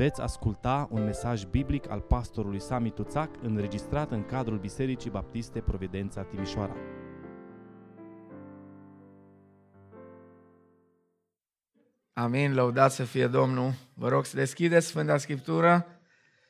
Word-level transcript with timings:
Veți 0.00 0.20
asculta 0.20 0.88
un 0.90 1.04
mesaj 1.04 1.44
biblic 1.44 1.90
al 1.90 2.00
pastorului 2.00 2.60
Sami 2.60 2.90
Tuțac 2.90 3.30
înregistrat 3.42 4.10
în 4.10 4.24
cadrul 4.24 4.58
Bisericii 4.58 5.10
Baptiste 5.10 5.60
Providența 5.60 6.22
Timișoara. 6.22 6.76
Amin, 12.12 12.54
lăudat 12.54 12.92
să 12.92 13.04
fie 13.04 13.26
Domnul. 13.26 13.72
Vă 13.94 14.08
rog 14.08 14.24
să 14.24 14.36
deschideți 14.36 14.86
Sfânta 14.86 15.16
Scriptură, 15.16 15.86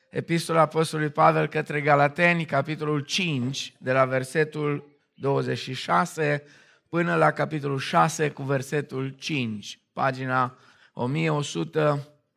Epistola 0.09 0.61
Apostolului 0.61 1.11
Pavel 1.11 1.47
către 1.47 1.81
Galateni, 1.81 2.45
capitolul 2.45 2.99
5, 2.99 3.75
de 3.79 3.91
la 3.91 4.05
versetul 4.05 4.99
26 5.13 6.43
până 6.89 7.15
la 7.15 7.31
capitolul 7.31 7.79
6 7.79 8.29
cu 8.29 8.43
versetul 8.43 9.09
5, 9.09 9.79
pagina 9.93 10.57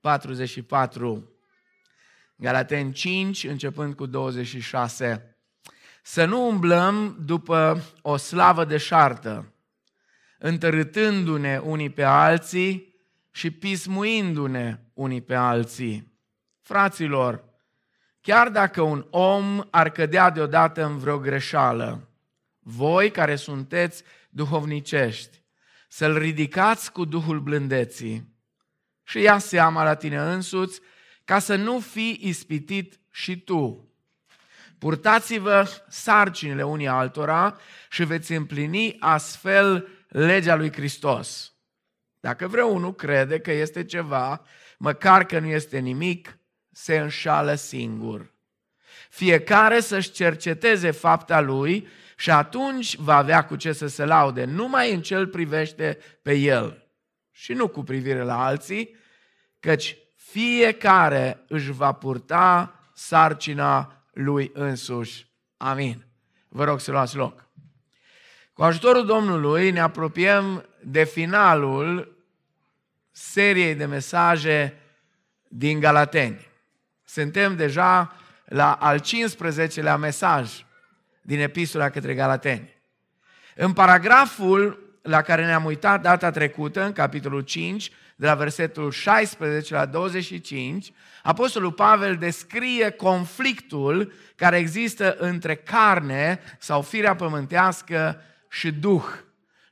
1144. 0.05 1.29
Galateni 2.37 2.92
5, 2.92 3.45
începând 3.45 3.95
cu 3.95 4.06
26. 4.06 5.37
Să 6.02 6.24
nu 6.24 6.46
umblăm 6.48 7.19
după 7.24 7.83
o 8.02 8.16
slavă 8.16 8.65
deșartă, 8.65 9.52
întărâtându-ne 10.38 11.59
unii 11.59 11.91
pe 11.91 12.02
alții 12.02 12.95
și 13.30 13.51
pismuindu-ne 13.51 14.80
unii 14.95 15.23
pe 15.23 15.34
alții. 15.34 16.12
Fraților, 16.62 17.45
chiar 18.21 18.48
dacă 18.48 18.82
un 18.82 19.07
om 19.10 19.66
ar 19.71 19.91
cădea 19.91 20.30
deodată 20.30 20.84
în 20.84 20.98
vreo 20.98 21.18
greșeală, 21.18 22.09
voi 22.59 23.10
care 23.10 23.37
sunteți 23.37 24.02
duhovnicești, 24.30 25.43
să-l 25.88 26.18
ridicați 26.18 26.93
cu 26.93 27.05
Duhul 27.05 27.41
blândeții 27.41 28.34
și 29.05 29.21
ia 29.21 29.39
seama 29.39 29.85
la 29.85 29.95
tine 29.95 30.19
însuți 30.19 30.81
ca 31.25 31.39
să 31.39 31.57
nu 31.57 31.81
fii 31.81 32.19
ispitit 32.23 33.01
și 33.11 33.41
tu. 33.41 33.89
Purtați-vă 34.79 35.85
sarcinile 35.88 36.63
unii 36.63 36.87
altora 36.87 37.59
și 37.91 38.05
veți 38.05 38.33
împlini 38.33 38.96
astfel 39.01 39.88
legea 40.09 40.55
lui 40.55 40.73
Hristos. 40.73 41.55
Dacă 42.21 42.49
vreunul 42.49 42.95
crede 42.95 43.38
că 43.38 43.52
este 43.52 43.85
ceva, 43.85 44.43
măcar 44.79 45.24
că 45.24 45.39
nu 45.39 45.46
este 45.46 45.79
nimic, 45.79 46.39
se 46.71 46.99
înșală 46.99 47.55
singur. 47.55 48.33
Fiecare 49.11 49.80
să-și 49.80 50.11
cerceteze 50.11 50.91
fapta 50.91 51.41
lui 51.41 51.89
și 52.16 52.30
atunci 52.30 52.96
va 52.96 53.16
avea 53.16 53.45
cu 53.45 53.57
ce 53.57 53.73
să 53.73 53.87
se 53.87 54.05
laude, 54.05 54.45
numai 54.45 54.95
în 54.95 55.02
cel 55.02 55.27
privește 55.27 55.99
pe 56.23 56.35
el 56.35 56.84
și 57.37 57.52
nu 57.52 57.68
cu 57.68 57.82
privire 57.82 58.23
la 58.23 58.45
alții, 58.45 58.96
căci 59.60 59.96
fiecare 60.16 61.45
își 61.49 61.71
va 61.71 61.93
purta 61.93 62.79
sarcina 62.95 64.04
lui 64.12 64.50
însuși. 64.54 65.27
Amin. 65.56 66.06
Vă 66.49 66.65
rog 66.65 66.81
să 66.81 66.91
luați 66.91 67.16
loc. 67.16 67.49
Cu 68.53 68.62
ajutorul 68.62 69.06
Domnului 69.06 69.71
ne 69.71 69.81
apropiem 69.81 70.69
de 70.82 71.05
finalul 71.05 72.16
seriei 73.10 73.75
de 73.75 73.84
mesaje 73.84 74.81
din 75.49 75.81
Galateni. 75.81 76.47
Suntem 77.05 77.56
deja 77.56 78.16
la 78.44 78.72
al 78.72 79.00
15-lea 79.00 79.97
mesaj 79.99 80.65
din 81.22 81.41
epistola 81.41 81.91
către 81.91 82.15
Galateni. 82.15 82.82
În 83.55 83.72
paragraful 83.72 84.84
la 85.05 85.22
care 85.22 85.44
ne-am 85.44 85.65
uitat 85.65 86.03
data 86.03 86.31
trecută, 86.31 86.84
în 86.84 86.93
capitolul 86.93 87.41
5, 87.41 87.91
de 88.16 88.27
la 88.27 88.34
versetul 88.34 88.91
16 88.91 89.75
la 89.75 89.87
25, 89.87 90.93
Apostolul 91.22 91.72
Pavel 91.72 92.16
descrie 92.16 92.91
conflictul 92.91 94.12
care 94.37 94.56
există 94.56 95.16
între 95.19 95.55
carne 95.55 96.41
sau 96.59 96.83
firea 96.83 97.16
pământească 97.16 98.21
și 98.49 98.72
Duh. 98.72 99.05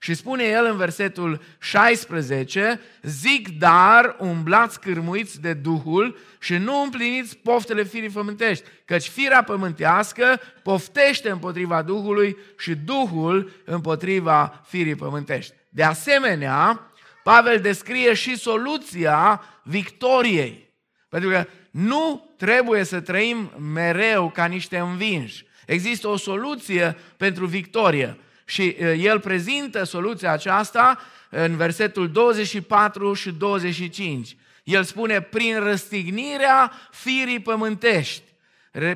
Și 0.03 0.15
spune 0.15 0.45
el 0.45 0.65
în 0.65 0.77
versetul 0.77 1.43
16, 1.59 2.81
zic 3.03 3.59
dar 3.59 4.17
umblați 4.19 4.81
cârmuiți 4.81 5.41
de 5.41 5.53
Duhul 5.53 6.19
și 6.41 6.57
nu 6.57 6.83
împliniți 6.83 7.37
poftele 7.37 7.85
firii 7.85 8.09
pământești, 8.09 8.65
căci 8.85 9.09
firea 9.09 9.43
pământească 9.43 10.41
poftește 10.63 11.31
împotriva 11.31 11.83
Duhului 11.83 12.37
și 12.59 12.75
Duhul 12.75 13.53
împotriva 13.65 14.63
firii 14.67 14.95
pământești. 14.95 15.55
De 15.69 15.83
asemenea, 15.83 16.91
Pavel 17.23 17.61
descrie 17.61 18.15
și 18.15 18.37
soluția 18.37 19.43
victoriei. 19.63 20.73
Pentru 21.09 21.31
că 21.31 21.47
nu 21.71 22.35
trebuie 22.37 22.85
să 22.85 23.01
trăim 23.01 23.53
mereu 23.73 24.31
ca 24.31 24.45
niște 24.45 24.79
învinși. 24.79 25.45
Există 25.67 26.09
o 26.09 26.17
soluție 26.17 26.97
pentru 27.17 27.47
victorie. 27.47 28.17
Și 28.45 28.77
el 28.99 29.21
prezintă 29.21 29.85
soluția 29.85 30.33
aceasta 30.33 30.99
în 31.31 31.57
versetul 31.57 32.11
24 32.11 33.13
și 33.13 33.31
25. 33.31 34.37
El 34.65 34.83
spune, 34.85 35.21
prin 35.21 35.59
răstignirea 35.59 36.73
firii 36.91 37.41
pământești. 37.41 38.23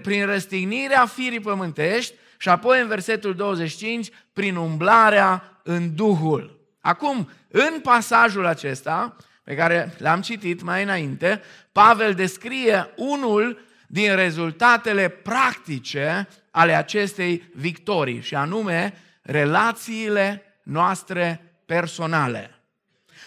Prin 0.03 0.27
răstignirea 0.27 1.07
firii 1.07 1.41
pământești 1.41 2.15
și 2.39 2.49
apoi 2.49 2.81
în 2.81 2.89
versetul 2.89 3.34
25, 3.34 4.09
prin 4.33 4.57
umblarea 4.57 5.61
în 5.63 5.95
Duhul. 5.95 6.61
Acum, 6.81 7.31
în 7.49 7.81
pasajul 7.83 8.47
acesta, 8.47 9.17
pe 9.45 9.55
care 9.55 9.95
l-am 9.99 10.21
citit 10.21 10.63
mai 10.63 10.83
înainte, 10.83 11.43
Pavel 11.73 12.15
descrie 12.15 12.91
unul 12.97 13.61
din 13.87 14.15
rezultatele 14.15 15.09
practice 15.09 16.28
ale 16.51 16.73
acestei 16.73 17.51
victorii, 17.55 18.21
și 18.21 18.34
anume 18.34 18.95
relațiile 19.26 20.42
noastre 20.62 21.54
personale. 21.66 22.50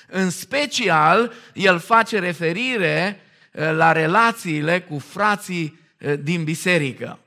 În 0.07 0.29
special, 0.29 1.33
el 1.53 1.79
face 1.79 2.19
referire 2.19 3.19
uh, 3.51 3.71
la 3.71 3.91
relațiile 3.91 4.81
cu 4.81 4.99
frații 4.99 5.79
uh, 5.99 6.13
din 6.21 6.43
biserică. 6.43 7.19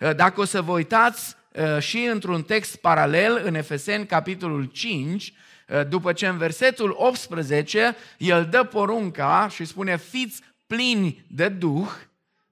Uh, 0.00 0.14
dacă 0.14 0.40
o 0.40 0.44
să 0.44 0.62
vă 0.62 0.72
uitați 0.72 1.36
și 1.78 1.98
într-un 1.98 2.42
text 2.42 2.76
paralel, 2.76 3.40
în 3.44 3.54
Efeseni, 3.54 4.06
capitolul 4.06 4.64
5, 4.64 5.32
după 5.88 6.12
ce 6.12 6.26
în 6.26 6.38
versetul 6.38 6.94
18 6.98 7.96
el 8.18 8.46
dă 8.50 8.62
porunca 8.62 9.48
și 9.50 9.64
spune 9.64 9.96
fiți 9.96 10.42
plini 10.66 11.24
de 11.28 11.48
Duh, 11.48 11.88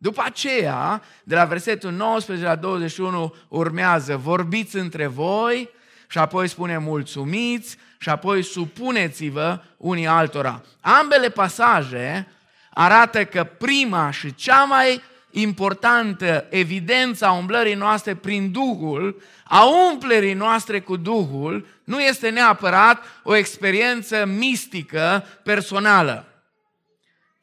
după 0.04 0.22
aceea, 0.24 1.02
de 1.22 1.34
la 1.34 1.44
versetul 1.44 1.90
19 1.90 2.46
la 2.46 2.54
21 2.54 3.34
urmează 3.48 4.16
vorbiți 4.16 4.76
între 4.76 5.06
voi 5.06 5.68
și 6.08 6.18
apoi 6.18 6.48
spune 6.48 6.78
mulțumiți 6.78 7.76
și 7.98 8.08
apoi 8.08 8.42
supuneți-vă 8.42 9.60
unii 9.76 10.06
altora. 10.06 10.62
Ambele 10.80 11.28
pasaje 11.28 12.26
arată 12.70 13.24
că 13.24 13.44
prima 13.44 14.10
și 14.10 14.34
cea 14.34 14.64
mai 14.64 15.02
importantă 15.30 16.46
evidență 16.50 17.26
a 17.26 17.32
umblării 17.32 17.74
noastre 17.74 18.14
prin 18.14 18.52
Duhul, 18.52 19.22
a 19.44 19.64
umplerii 19.90 20.34
noastre 20.34 20.80
cu 20.80 20.96
Duhul, 20.96 21.66
nu 21.84 22.00
este 22.00 22.28
neapărat 22.28 23.02
o 23.22 23.34
experiență 23.34 24.24
mistică 24.26 25.24
personală 25.42 26.33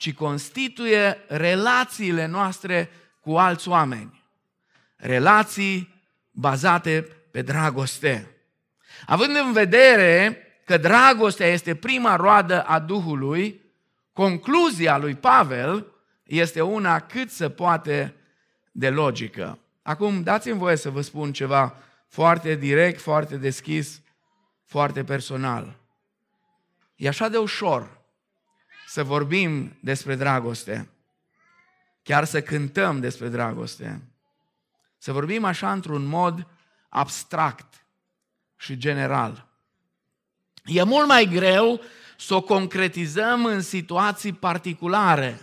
ci 0.01 0.13
constituie 0.13 1.17
relațiile 1.28 2.25
noastre 2.25 2.89
cu 3.19 3.38
alți 3.38 3.67
oameni. 3.67 4.23
Relații 4.95 6.03
bazate 6.31 7.07
pe 7.31 7.41
dragoste. 7.41 8.35
Având 9.06 9.35
în 9.35 9.51
vedere 9.51 10.38
că 10.66 10.78
dragostea 10.78 11.47
este 11.47 11.75
prima 11.75 12.16
roadă 12.16 12.63
a 12.63 12.79
Duhului, 12.79 13.61
concluzia 14.13 14.97
lui 14.97 15.16
Pavel 15.16 15.94
este 16.23 16.61
una 16.61 17.00
cât 17.00 17.31
se 17.31 17.49
poate 17.49 18.16
de 18.72 18.90
logică. 18.90 19.59
Acum 19.81 20.23
dați-mi 20.23 20.58
voie 20.58 20.75
să 20.75 20.90
vă 20.90 21.02
spun 21.02 21.34
ceva 21.34 21.78
foarte 22.08 22.55
direct, 22.55 23.02
foarte 23.02 23.37
deschis, 23.37 24.02
foarte 24.66 25.03
personal. 25.03 25.79
E 26.96 27.08
așa 27.08 27.28
de 27.28 27.37
ușor 27.37 28.00
să 28.91 29.03
vorbim 29.03 29.78
despre 29.79 30.16
dragoste, 30.16 30.90
chiar 32.03 32.26
să 32.26 32.41
cântăm 32.41 32.99
despre 32.99 33.28
dragoste, 33.28 34.02
să 34.97 35.11
vorbim 35.11 35.43
așa 35.43 35.72
într-un 35.72 36.03
mod 36.03 36.47
abstract 36.90 37.85
și 38.58 38.78
general. 38.78 39.47
E 40.66 40.84
mult 40.84 41.08
mai 41.08 41.26
greu 41.26 41.82
să 42.17 42.34
o 42.34 42.41
concretizăm 42.41 43.46
în 43.46 43.61
situații 43.61 44.34
particulare, 44.34 45.40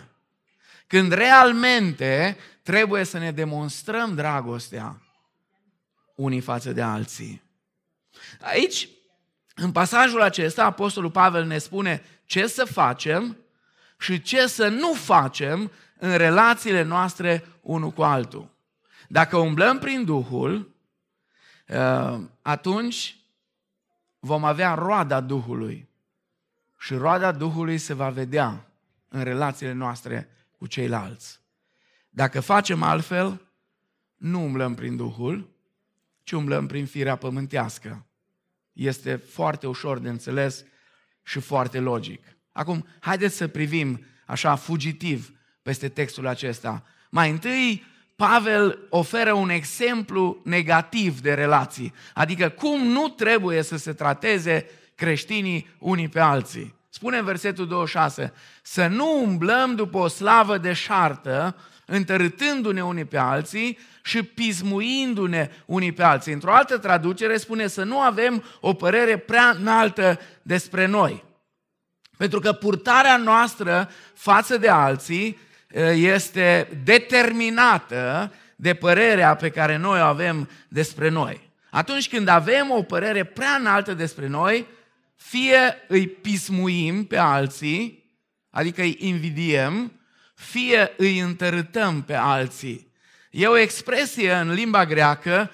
când 0.87 1.11
realmente 1.11 2.37
trebuie 2.63 3.03
să 3.03 3.17
ne 3.17 3.31
demonstrăm 3.31 4.15
dragostea 4.15 5.01
unii 6.15 6.41
față 6.41 6.71
de 6.71 6.81
alții. 6.81 7.41
Aici, 8.41 8.89
în 9.55 9.71
pasajul 9.71 10.21
acesta, 10.21 10.65
Apostolul 10.65 11.11
Pavel 11.11 11.45
ne 11.45 11.57
spune 11.57 12.03
ce 12.29 12.47
să 12.47 12.65
facem 12.65 13.37
și 13.97 14.21
ce 14.21 14.47
să 14.47 14.67
nu 14.67 14.93
facem 14.93 15.71
în 15.97 16.17
relațiile 16.17 16.81
noastre 16.81 17.45
unul 17.61 17.91
cu 17.91 18.01
altul. 18.03 18.49
Dacă 19.07 19.37
umblăm 19.37 19.79
prin 19.79 20.05
Duhul, 20.05 20.75
uh, 21.67 22.19
atunci 22.41 23.17
vom 24.19 24.43
avea 24.43 24.73
roada 24.73 25.21
Duhului. 25.21 25.89
Și 26.77 26.93
roada 26.93 27.31
Duhului 27.31 27.77
se 27.77 27.93
va 27.93 28.09
vedea 28.09 28.71
în 29.07 29.23
relațiile 29.23 29.73
noastre 29.73 30.29
cu 30.57 30.67
ceilalți. 30.67 31.39
Dacă 32.09 32.39
facem 32.39 32.83
altfel, 32.83 33.47
nu 34.15 34.43
umblăm 34.43 34.75
prin 34.75 34.95
Duhul, 34.95 35.49
ci 36.23 36.31
umblăm 36.31 36.67
prin 36.67 36.85
firea 36.85 37.15
pământească. 37.15 38.05
Este 38.73 39.15
foarte 39.15 39.67
ușor 39.67 39.99
de 39.99 40.09
înțeles 40.09 40.65
și 41.29 41.39
foarte 41.39 41.79
logic. 41.79 42.23
Acum, 42.51 42.87
haideți 42.99 43.35
să 43.35 43.47
privim 43.47 44.05
așa 44.25 44.55
fugitiv 44.55 45.33
peste 45.61 45.89
textul 45.89 46.27
acesta. 46.27 46.83
Mai 47.09 47.29
întâi, 47.29 47.85
Pavel 48.15 48.79
oferă 48.89 49.33
un 49.33 49.49
exemplu 49.49 50.41
negativ 50.43 51.19
de 51.19 51.33
relații, 51.33 51.93
adică 52.13 52.49
cum 52.49 52.87
nu 52.87 53.07
trebuie 53.07 53.61
să 53.61 53.77
se 53.77 53.93
trateze 53.93 54.65
creștinii 54.95 55.75
unii 55.79 56.07
pe 56.07 56.19
alții. 56.19 56.75
Spune 56.89 57.17
în 57.17 57.25
versetul 57.25 57.67
26, 57.67 58.33
să 58.61 58.87
nu 58.87 59.21
umblăm 59.23 59.75
după 59.75 59.97
o 59.97 60.07
slavă 60.07 60.57
de 60.57 60.73
șartă, 60.73 61.55
întărâtându-ne 61.89 62.83
unii 62.83 63.05
pe 63.05 63.17
alții 63.17 63.77
și 64.03 64.23
pismuindu-ne 64.23 65.49
unii 65.65 65.91
pe 65.91 66.03
alții. 66.03 66.33
Într-o 66.33 66.53
altă 66.53 66.77
traducere 66.77 67.37
spune 67.37 67.67
să 67.67 67.83
nu 67.83 67.99
avem 67.99 68.43
o 68.59 68.73
părere 68.73 69.17
prea 69.17 69.55
înaltă 69.59 70.19
despre 70.41 70.85
noi. 70.85 71.23
Pentru 72.17 72.39
că 72.39 72.51
purtarea 72.51 73.17
noastră 73.17 73.89
față 74.13 74.57
de 74.57 74.69
alții 74.69 75.37
este 75.93 76.79
determinată 76.83 78.33
de 78.55 78.73
părerea 78.73 79.35
pe 79.35 79.49
care 79.49 79.77
noi 79.77 79.99
o 79.99 80.03
avem 80.03 80.49
despre 80.67 81.09
noi. 81.09 81.51
Atunci 81.69 82.09
când 82.09 82.27
avem 82.27 82.71
o 82.71 82.81
părere 82.81 83.23
prea 83.23 83.55
înaltă 83.59 83.93
despre 83.93 84.27
noi, 84.27 84.65
fie 85.15 85.85
îi 85.87 86.07
pismuim 86.07 87.05
pe 87.05 87.17
alții, 87.17 88.03
adică 88.49 88.81
îi 88.81 88.95
invidiem, 88.99 89.98
fie 90.39 90.93
îi 90.97 91.19
întărâtăm 91.19 92.01
pe 92.03 92.13
alții. 92.13 92.91
E 93.31 93.47
o 93.47 93.57
expresie 93.57 94.33
în 94.33 94.53
limba 94.53 94.85
greacă, 94.85 95.51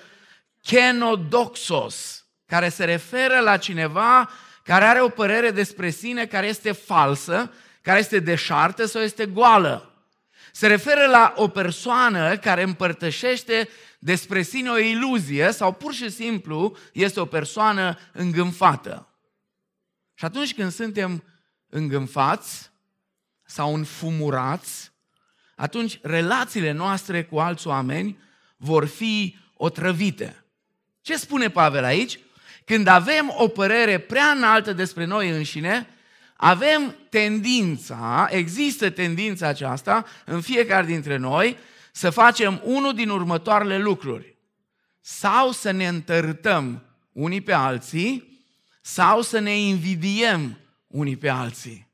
kenodoxos, 0.62 2.26
care 2.46 2.70
se 2.70 2.84
referă 2.84 3.40
la 3.40 3.58
cineva 3.58 4.30
care 4.64 4.86
are 4.86 5.02
o 5.02 5.10
părere 5.10 5.52
despre 5.52 5.90
sine 5.90 6.26
care 6.26 6.48
este 6.48 6.72
falsă, 6.72 7.54
care 7.82 8.00
este 8.00 8.20
deșartă 8.20 8.86
sau 8.86 9.02
este 9.02 9.26
goală. 9.26 10.06
Se 10.52 10.68
referă 10.68 11.06
la 11.06 11.34
o 11.36 11.48
persoană 11.48 12.38
care 12.38 12.64
împărtășește 12.64 13.70
despre 14.00 14.42
sine 14.42 14.70
o 14.70 14.78
iluzie 14.78 15.52
sau 15.52 15.74
pur 15.74 15.94
și 15.94 16.10
simplu 16.10 16.78
este 16.94 17.20
o 17.20 17.26
persoană 17.26 17.98
îngânfată. 18.14 19.08
Și 20.14 20.26
atunci 20.26 20.54
când 20.54 20.72
suntem 20.72 21.24
îngânfați 21.70 22.74
sau 23.56 23.74
înfumurați, 23.74 24.92
atunci 25.56 26.00
relațiile 26.02 26.72
noastre 26.72 27.24
cu 27.24 27.38
alți 27.40 27.68
oameni 27.68 28.18
vor 28.58 28.86
fi 28.86 29.38
otrăvite. 29.54 30.46
Ce 31.02 31.18
spune 31.18 31.50
Pavel 31.50 31.84
aici? 31.84 32.20
Când 32.66 32.88
avem 32.88 33.34
o 33.38 33.48
părere 33.48 33.98
prea 33.98 34.26
înaltă 34.26 34.74
despre 34.74 35.06
noi 35.06 35.30
înșine, 35.30 35.88
avem 36.36 36.96
tendința, 37.10 38.28
există 38.32 38.90
tendința 38.90 39.48
aceasta 39.48 40.06
în 40.26 40.42
fiecare 40.42 40.86
dintre 40.86 41.18
noi 41.18 41.58
să 41.92 42.10
facem 42.10 42.62
unul 42.64 42.94
din 42.94 43.10
următoarele 43.10 43.78
lucruri. 43.78 44.38
Sau 45.02 45.52
să 45.52 45.72
ne 45.72 45.88
întărâtăm 45.88 46.84
unii 47.12 47.42
pe 47.42 47.54
alții, 47.54 48.42
sau 48.82 49.22
să 49.22 49.40
ne 49.40 49.58
invidiem 49.58 50.58
unii 50.88 51.18
pe 51.18 51.30
alții. 51.30 51.85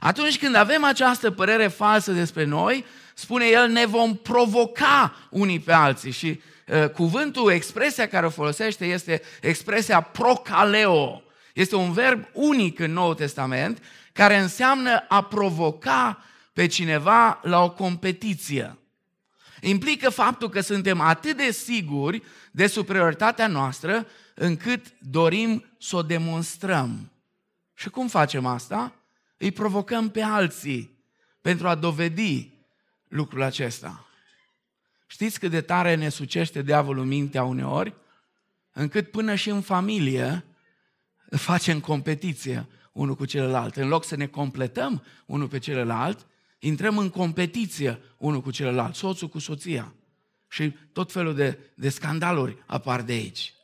Atunci 0.00 0.38
când 0.38 0.54
avem 0.54 0.84
această 0.84 1.30
părere 1.30 1.66
falsă 1.66 2.12
despre 2.12 2.44
noi, 2.44 2.84
spune 3.14 3.46
el, 3.46 3.68
ne 3.68 3.86
vom 3.86 4.16
provoca 4.16 5.16
unii 5.30 5.60
pe 5.60 5.72
alții. 5.72 6.10
Și 6.10 6.40
uh, 6.66 6.88
cuvântul, 6.88 7.50
expresia 7.50 8.08
care 8.08 8.26
o 8.26 8.30
folosește 8.30 8.84
este 8.84 9.22
expresia 9.40 10.00
procaleo. 10.00 11.22
Este 11.54 11.76
un 11.76 11.92
verb 11.92 12.24
unic 12.32 12.78
în 12.78 12.92
Noul 12.92 13.14
Testament 13.14 13.82
care 14.12 14.38
înseamnă 14.38 15.04
a 15.08 15.22
provoca 15.22 16.24
pe 16.52 16.66
cineva 16.66 17.40
la 17.42 17.62
o 17.62 17.70
competiție. 17.70 18.78
Implică 19.60 20.10
faptul 20.10 20.48
că 20.48 20.60
suntem 20.60 21.00
atât 21.00 21.36
de 21.36 21.50
siguri 21.50 22.22
de 22.50 22.66
superioritatea 22.66 23.46
noastră 23.46 24.06
încât 24.34 24.86
dorim 24.98 25.64
să 25.78 25.96
o 25.96 26.02
demonstrăm. 26.02 27.10
Și 27.74 27.90
cum 27.90 28.08
facem 28.08 28.46
asta? 28.46 28.92
Îi 29.36 29.50
provocăm 29.50 30.10
pe 30.10 30.22
alții 30.22 30.98
pentru 31.40 31.68
a 31.68 31.74
dovedi 31.74 32.50
lucrul 33.08 33.42
acesta. 33.42 34.06
Știți 35.06 35.38
cât 35.38 35.50
de 35.50 35.60
tare 35.60 35.94
ne 35.94 36.08
sucește 36.08 36.62
diavolul 36.62 37.04
mintea 37.04 37.42
uneori? 37.42 37.94
Încât 38.72 39.10
până 39.10 39.34
și 39.34 39.50
în 39.50 39.60
familie 39.60 40.44
facem 41.30 41.80
competiție 41.80 42.66
unul 42.92 43.14
cu 43.14 43.24
celălalt. 43.24 43.76
În 43.76 43.88
loc 43.88 44.04
să 44.04 44.16
ne 44.16 44.26
completăm 44.26 45.04
unul 45.26 45.48
pe 45.48 45.58
celălalt, 45.58 46.26
intrăm 46.58 46.98
în 46.98 47.10
competiție 47.10 48.00
unul 48.16 48.40
cu 48.40 48.50
celălalt, 48.50 48.94
soțul 48.94 49.28
cu 49.28 49.38
soția. 49.38 49.94
Și 50.48 50.70
tot 50.92 51.12
felul 51.12 51.34
de, 51.34 51.58
de 51.74 51.88
scandaluri 51.88 52.62
apar 52.66 53.02
de 53.02 53.12
aici. 53.12 53.54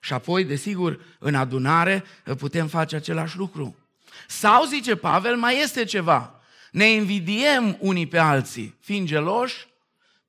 Și 0.00 0.12
apoi, 0.12 0.44
desigur, 0.44 1.16
în 1.18 1.34
adunare 1.34 2.04
putem 2.38 2.66
face 2.66 2.96
același 2.96 3.36
lucru. 3.36 3.76
Sau, 4.26 4.64
zice 4.64 4.96
Pavel, 4.96 5.36
mai 5.36 5.60
este 5.60 5.84
ceva. 5.84 6.40
Ne 6.70 6.90
invidiem 6.90 7.76
unii 7.80 8.06
pe 8.06 8.18
alții, 8.18 8.76
fiind 8.80 9.06
geloși 9.06 9.66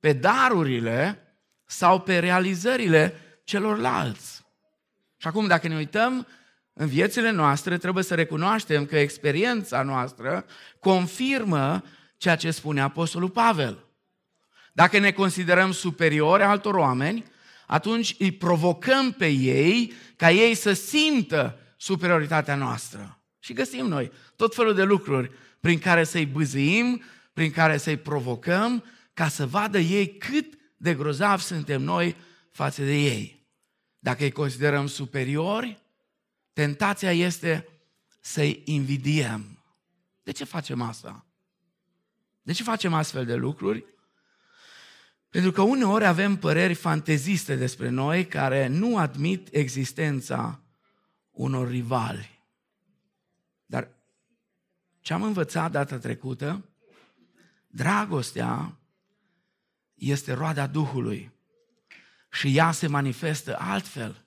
pe 0.00 0.12
darurile 0.12 1.24
sau 1.64 2.00
pe 2.00 2.18
realizările 2.18 3.14
celorlalți. 3.44 4.44
Și 5.16 5.26
acum, 5.26 5.46
dacă 5.46 5.68
ne 5.68 5.76
uităm 5.76 6.26
în 6.72 6.86
viețile 6.86 7.30
noastre, 7.30 7.78
trebuie 7.78 8.04
să 8.04 8.14
recunoaștem 8.14 8.86
că 8.86 8.98
experiența 8.98 9.82
noastră 9.82 10.44
confirmă 10.78 11.82
ceea 12.16 12.36
ce 12.36 12.50
spune 12.50 12.80
Apostolul 12.80 13.30
Pavel. 13.30 13.84
Dacă 14.72 14.98
ne 14.98 15.12
considerăm 15.12 15.72
superiori 15.72 16.42
altor 16.42 16.74
oameni, 16.74 17.24
atunci 17.66 18.14
îi 18.18 18.32
provocăm 18.32 19.12
pe 19.12 19.26
ei 19.28 19.92
ca 20.16 20.30
ei 20.30 20.54
să 20.54 20.72
simtă 20.72 21.58
superioritatea 21.76 22.54
noastră. 22.54 23.19
Și 23.40 23.52
găsim 23.52 23.86
noi 23.86 24.12
tot 24.36 24.54
felul 24.54 24.74
de 24.74 24.82
lucruri 24.82 25.30
prin 25.60 25.78
care 25.78 26.04
să-i 26.04 26.26
bâzâim, 26.26 27.02
prin 27.32 27.50
care 27.50 27.76
să-i 27.76 27.96
provocăm, 27.96 28.84
ca 29.14 29.28
să 29.28 29.46
vadă 29.46 29.78
ei 29.78 30.16
cât 30.16 30.58
de 30.76 30.94
grozavi 30.94 31.42
suntem 31.42 31.82
noi 31.82 32.16
față 32.50 32.82
de 32.82 32.94
ei. 32.94 33.46
Dacă 33.98 34.22
îi 34.22 34.30
considerăm 34.30 34.86
superiori, 34.86 35.82
tentația 36.52 37.12
este 37.12 37.68
să-i 38.20 38.62
invidiem. 38.64 39.58
De 40.22 40.32
ce 40.32 40.44
facem 40.44 40.82
asta? 40.82 41.24
De 42.42 42.52
ce 42.52 42.62
facem 42.62 42.94
astfel 42.94 43.24
de 43.24 43.34
lucruri? 43.34 43.84
Pentru 45.28 45.52
că 45.52 45.62
uneori 45.62 46.04
avem 46.04 46.36
păreri 46.36 46.74
fanteziste 46.74 47.56
despre 47.56 47.88
noi 47.88 48.26
care 48.26 48.66
nu 48.66 48.98
admit 48.98 49.48
existența 49.50 50.60
unor 51.30 51.68
rivali. 51.68 52.39
Dar 53.70 53.88
ce 55.00 55.12
am 55.12 55.22
învățat 55.22 55.70
data 55.70 55.98
trecută, 55.98 56.64
dragostea 57.66 58.78
este 59.94 60.32
roada 60.32 60.66
Duhului 60.66 61.30
și 62.30 62.56
ea 62.56 62.70
se 62.70 62.86
manifestă 62.86 63.56
altfel. 63.58 64.24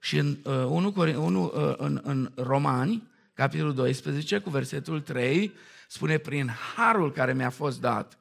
Și 0.00 0.16
în, 0.16 0.38
uh, 0.44 0.64
1, 0.64 0.92
1, 0.96 1.44
uh, 1.44 1.74
în, 1.76 2.00
în 2.02 2.32
Romani, 2.36 3.10
capitolul 3.34 3.74
12, 3.74 4.38
cu 4.38 4.50
versetul 4.50 5.00
3, 5.00 5.52
spune, 5.88 6.18
prin 6.18 6.48
harul 6.48 7.12
care 7.12 7.34
mi-a 7.34 7.50
fost 7.50 7.80
dat, 7.80 8.18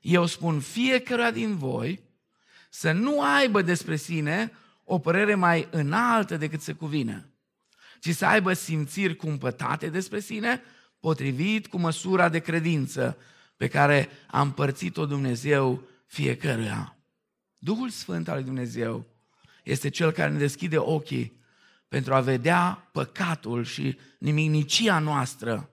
eu 0.00 0.26
spun 0.26 0.60
fiecare 0.60 1.30
din 1.30 1.56
voi 1.56 2.00
să 2.70 2.92
nu 2.92 3.22
aibă 3.22 3.62
despre 3.62 3.96
sine 3.96 4.52
o 4.84 4.98
părere 4.98 5.34
mai 5.34 5.68
înaltă 5.70 6.36
decât 6.36 6.60
se 6.60 6.72
cuvine, 6.72 7.29
ci 8.00 8.14
să 8.14 8.26
aibă 8.26 8.52
simțiri 8.52 9.16
cumpătate 9.16 9.88
despre 9.88 10.20
sine, 10.20 10.62
potrivit 11.00 11.66
cu 11.66 11.78
măsura 11.78 12.28
de 12.28 12.38
credință 12.38 13.16
pe 13.56 13.68
care 13.68 14.08
a 14.26 14.40
împărțit-o 14.40 15.06
Dumnezeu 15.06 15.82
fiecăruia. 16.06 16.96
Duhul 17.58 17.90
Sfânt 17.90 18.28
al 18.28 18.34
lui 18.34 18.44
Dumnezeu 18.44 19.06
este 19.64 19.88
Cel 19.88 20.10
care 20.10 20.30
ne 20.30 20.38
deschide 20.38 20.78
ochii 20.78 21.40
pentru 21.88 22.14
a 22.14 22.20
vedea 22.20 22.88
păcatul 22.92 23.64
și 23.64 23.98
nimicnicia 24.18 24.98
noastră 24.98 25.70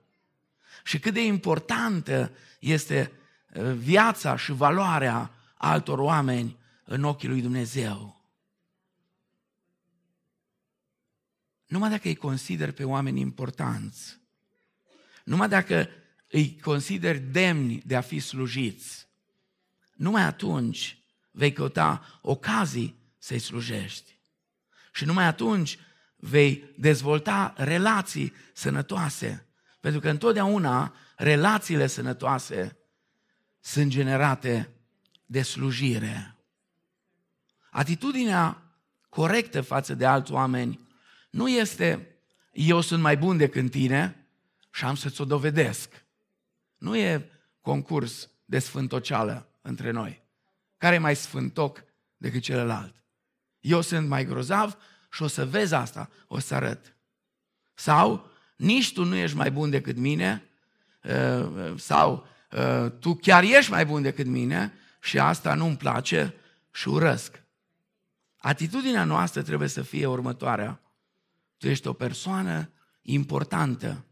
și 0.84 1.00
cât 1.00 1.14
de 1.14 1.26
importantă 1.26 2.32
este 2.60 3.12
uh, 3.54 3.72
viața 3.72 4.38
și 4.38 4.52
valoarea 4.52 5.32
altor 5.58 6.00
oameni 6.00 6.58
în 6.84 7.04
ochii 7.04 7.28
lui 7.28 7.42
Dumnezeu. 7.42 8.17
Numai 11.68 11.90
dacă 11.90 12.08
îi 12.08 12.16
consider 12.16 12.72
pe 12.72 12.84
oameni 12.84 13.20
importanți, 13.20 14.20
numai 15.24 15.50
dacă 15.50 15.90
îi 16.28 16.60
consider 16.60 17.20
demni 17.20 17.82
de 17.86 17.96
a 17.96 18.02
fi 18.02 18.20
slujiți, 18.20 19.08
numai 19.94 20.24
atunci 20.24 20.98
vei 21.32 21.54
căuta 21.54 22.20
ocazii 22.22 23.00
să-i 23.18 23.40
slujești. 23.40 24.20
Și 24.94 25.06
numai 25.06 25.26
atunci 25.26 25.80
vei 26.16 26.74
dezvolta 26.78 27.54
relații 27.58 28.34
sănătoase. 28.54 29.48
Pentru 29.80 30.00
că 30.00 30.10
întotdeauna 30.10 30.94
relațiile 31.16 31.88
sănătoase 31.88 32.78
sunt 33.60 33.90
generate 33.90 34.70
de 35.26 35.42
slujire. 35.42 36.36
Atitudinea 37.72 38.62
corectă 39.10 39.62
față 39.62 39.94
de 39.94 40.06
alți 40.06 40.32
oameni 40.32 40.87
nu 41.38 41.50
este 41.50 42.08
eu 42.52 42.82
sunt 42.82 43.02
mai 43.02 43.18
bun 43.18 43.38
decât 43.38 43.72
tine 43.72 44.28
și 44.72 44.86
am 44.86 44.96
să-ți 44.96 45.22
o 45.22 45.26
dovedesc. 45.26 46.06
Nu 46.78 46.98
e 46.98 47.30
concurs 47.62 48.30
de 48.46 48.60
sfântoceală 48.60 49.50
între 49.62 49.92
noi. 49.92 50.24
Care 50.78 50.96
e 50.96 51.00
mai 51.00 51.16
sfântoc 51.16 51.84
decât 52.18 52.42
celălalt? 52.42 52.96
Eu 53.60 53.82
sunt 53.82 54.08
mai 54.08 54.26
grozav 54.26 54.78
și 55.12 55.24
o 55.24 55.28
să 55.28 55.46
vezi 55.46 55.74
asta, 55.74 56.10
o 56.28 56.40
să 56.40 56.56
arăt. 56.56 56.96
Sau 57.74 58.30
nici 58.56 58.94
tu 58.94 59.04
nu 59.04 59.16
ești 59.16 59.38
mai 59.38 59.52
bun 59.52 59.70
decât 59.70 59.98
mine, 59.98 60.44
uh, 61.04 61.74
sau 61.76 62.28
uh, 62.52 62.92
tu 63.00 63.16
chiar 63.16 63.44
ești 63.44 63.72
mai 63.72 63.86
bun 63.86 64.02
decât 64.02 64.26
mine 64.26 64.74
și 65.02 65.20
asta 65.20 65.54
nu-mi 65.54 65.78
place 65.78 66.34
și 66.72 66.88
urăsc. 66.88 67.44
Atitudinea 68.38 69.04
noastră 69.04 69.42
trebuie 69.42 69.68
să 69.70 69.82
fie 69.82 70.06
următoarea. 70.06 70.82
Tu 71.58 71.68
ești 71.68 71.88
o 71.88 71.94
persoană 71.94 72.72
importantă 73.02 74.06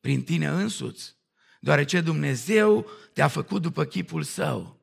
prin 0.00 0.22
tine 0.22 0.46
însuți, 0.46 1.16
deoarece 1.60 2.00
Dumnezeu 2.00 2.86
te-a 3.12 3.28
făcut 3.28 3.62
după 3.62 3.84
chipul 3.84 4.22
său 4.22 4.80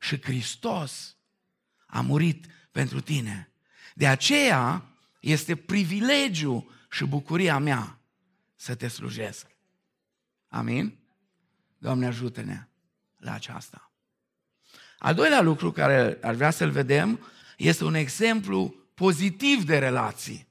și 0.00 0.22
Hristos 0.22 1.16
a 1.86 2.00
murit 2.00 2.46
pentru 2.70 3.00
tine. 3.00 3.52
De 3.94 4.06
aceea 4.06 4.84
este 5.20 5.56
privilegiu 5.56 6.70
și 6.90 7.04
bucuria 7.04 7.58
mea 7.58 7.98
să 8.56 8.74
te 8.74 8.88
slujesc. 8.88 9.46
Amin? 10.48 10.98
Doamne 11.78 12.06
ajută-ne 12.06 12.68
la 13.16 13.32
aceasta. 13.32 13.92
Al 14.98 15.14
doilea 15.14 15.40
lucru 15.40 15.72
care 15.72 16.18
aș 16.22 16.36
vrea 16.36 16.50
să-l 16.50 16.70
vedem 16.70 17.20
este 17.56 17.84
un 17.84 17.94
exemplu 17.94 18.74
pozitiv 18.94 19.64
de 19.64 19.78
relații. 19.78 20.47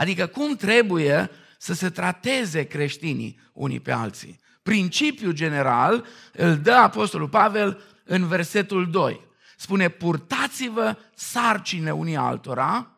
Adică 0.00 0.26
cum 0.26 0.56
trebuie 0.56 1.30
să 1.58 1.74
se 1.74 1.90
trateze 1.90 2.64
creștinii 2.64 3.40
unii 3.52 3.80
pe 3.80 3.92
alții. 3.92 4.40
Principiul 4.62 5.32
general 5.32 6.06
îl 6.32 6.58
dă 6.58 6.72
Apostolul 6.72 7.28
Pavel 7.28 7.82
în 8.04 8.26
versetul 8.26 8.90
2. 8.90 9.20
Spune, 9.56 9.88
purtați-vă 9.88 10.96
sarcine 11.14 11.92
unii 11.92 12.16
altora 12.16 12.96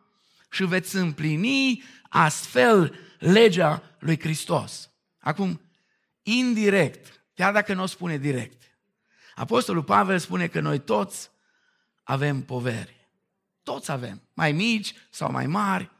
și 0.51 0.63
veți 0.65 0.95
împlini 0.95 1.83
astfel 2.09 2.95
legea 3.19 3.83
lui 3.99 4.19
Hristos. 4.19 4.89
Acum, 5.19 5.61
indirect, 6.21 7.23
chiar 7.33 7.53
dacă 7.53 7.73
nu 7.73 7.81
o 7.83 7.85
spune 7.85 8.17
direct, 8.17 8.61
Apostolul 9.35 9.83
Pavel 9.83 10.19
spune 10.19 10.47
că 10.47 10.59
noi 10.59 10.79
toți 10.79 11.29
avem 12.03 12.41
poveri. 12.41 13.07
Toți 13.63 13.91
avem, 13.91 14.21
mai 14.33 14.51
mici 14.51 14.93
sau 15.09 15.31
mai 15.31 15.47
mari, 15.47 15.91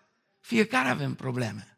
fiecare 0.43 0.89
avem 0.89 1.13
probleme. 1.13 1.77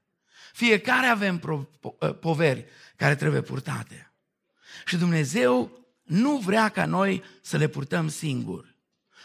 Fiecare 0.53 1.05
avem 1.05 1.37
pro- 1.37 1.69
po- 1.79 2.19
poveri 2.19 2.65
care 2.95 3.15
trebuie 3.15 3.41
purtate. 3.41 4.13
Și 4.85 4.97
Dumnezeu 4.97 5.85
nu 6.03 6.37
vrea 6.37 6.69
ca 6.69 6.85
noi 6.85 7.23
să 7.41 7.57
le 7.57 7.67
purtăm 7.67 8.07
singuri. 8.07 8.75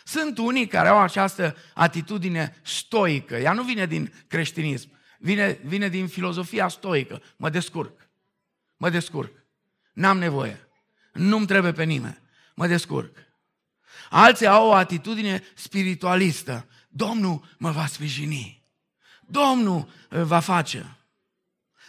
Sunt 0.05 0.39
unii 0.39 0.67
care 0.67 0.89
au 0.89 0.99
această 0.99 1.57
atitudine 1.75 2.57
stoică. 2.63 3.37
Ea 3.37 3.53
nu 3.53 3.63
vine 3.63 3.87
din 3.87 4.13
creștinism, 4.27 4.89
vine, 5.19 5.59
vine 5.65 5.89
din 5.89 6.09
filozofia 6.09 6.69
stoică. 6.69 7.23
Mă 7.37 7.51
descurc. 7.51 8.09
Mă 8.77 8.91
descurc. 8.91 9.33
N-am 9.93 10.19
nevoie. 10.19 10.69
Nu-mi 11.13 11.47
trebuie 11.47 11.73
pe 11.73 11.85
nimeni. 11.85 12.21
Mă 12.55 12.67
descurc. 12.67 13.17
Alții 14.11 14.47
au 14.47 14.69
o 14.69 14.73
atitudine 14.73 15.43
spiritualistă. 15.55 16.69
Domnul 16.89 17.55
mă 17.59 17.71
va 17.71 17.87
sprijini. 17.87 18.60
Domnul 19.31 19.89
uh, 20.11 20.23
va 20.23 20.39
face. 20.39 20.97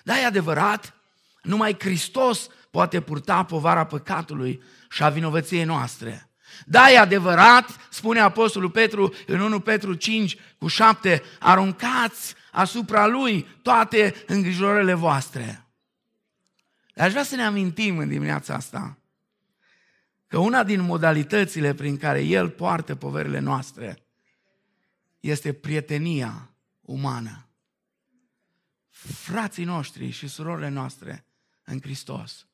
Da, 0.03 0.19
e 0.19 0.25
adevărat, 0.25 0.93
numai 1.41 1.75
Hristos 1.79 2.48
poate 2.71 3.01
purta 3.01 3.43
povara 3.43 3.86
păcatului 3.86 4.62
și 4.89 5.03
a 5.03 5.10
vinovăției 5.10 5.63
noastre. 5.63 6.29
Da, 6.65 6.91
e 6.91 6.98
adevărat, 6.98 7.88
spune 7.89 8.19
Apostolul 8.19 8.69
Petru 8.69 9.13
în 9.27 9.39
1 9.39 9.60
Petru 9.60 9.93
5 9.93 10.38
cu 10.57 10.67
7, 10.67 11.21
aruncați 11.39 12.36
asupra 12.51 13.07
lui 13.07 13.48
toate 13.62 14.15
îngrijorările 14.27 14.93
voastre. 14.93 15.65
Dar 16.93 17.05
aș 17.05 17.12
vrea 17.12 17.24
să 17.24 17.36
ne 17.36 17.43
amintim 17.43 17.98
în 17.98 18.07
dimineața 18.07 18.53
asta 18.53 18.98
că 20.27 20.38
una 20.38 20.63
din 20.63 20.81
modalitățile 20.81 21.74
prin 21.74 21.98
care 21.98 22.21
El 22.21 22.50
poartă 22.50 22.95
poverile 22.95 23.39
noastre 23.39 24.03
este 25.19 25.53
prietenia 25.53 26.50
umană. 26.91 27.45
Frații 28.89 29.63
noștri 29.63 30.10
și 30.10 30.27
surorile 30.27 30.69
noastre 30.69 31.25
în 31.63 31.81
Hristos, 31.81 32.48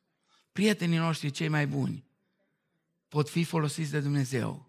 prietenii 0.52 0.98
noștri 0.98 1.32
cei 1.32 1.48
mai 1.48 1.68
buni, 1.68 2.06
pot 3.08 3.30
fi 3.30 3.44
folosiți 3.44 3.92
de 3.92 4.00
Dumnezeu 4.00 4.68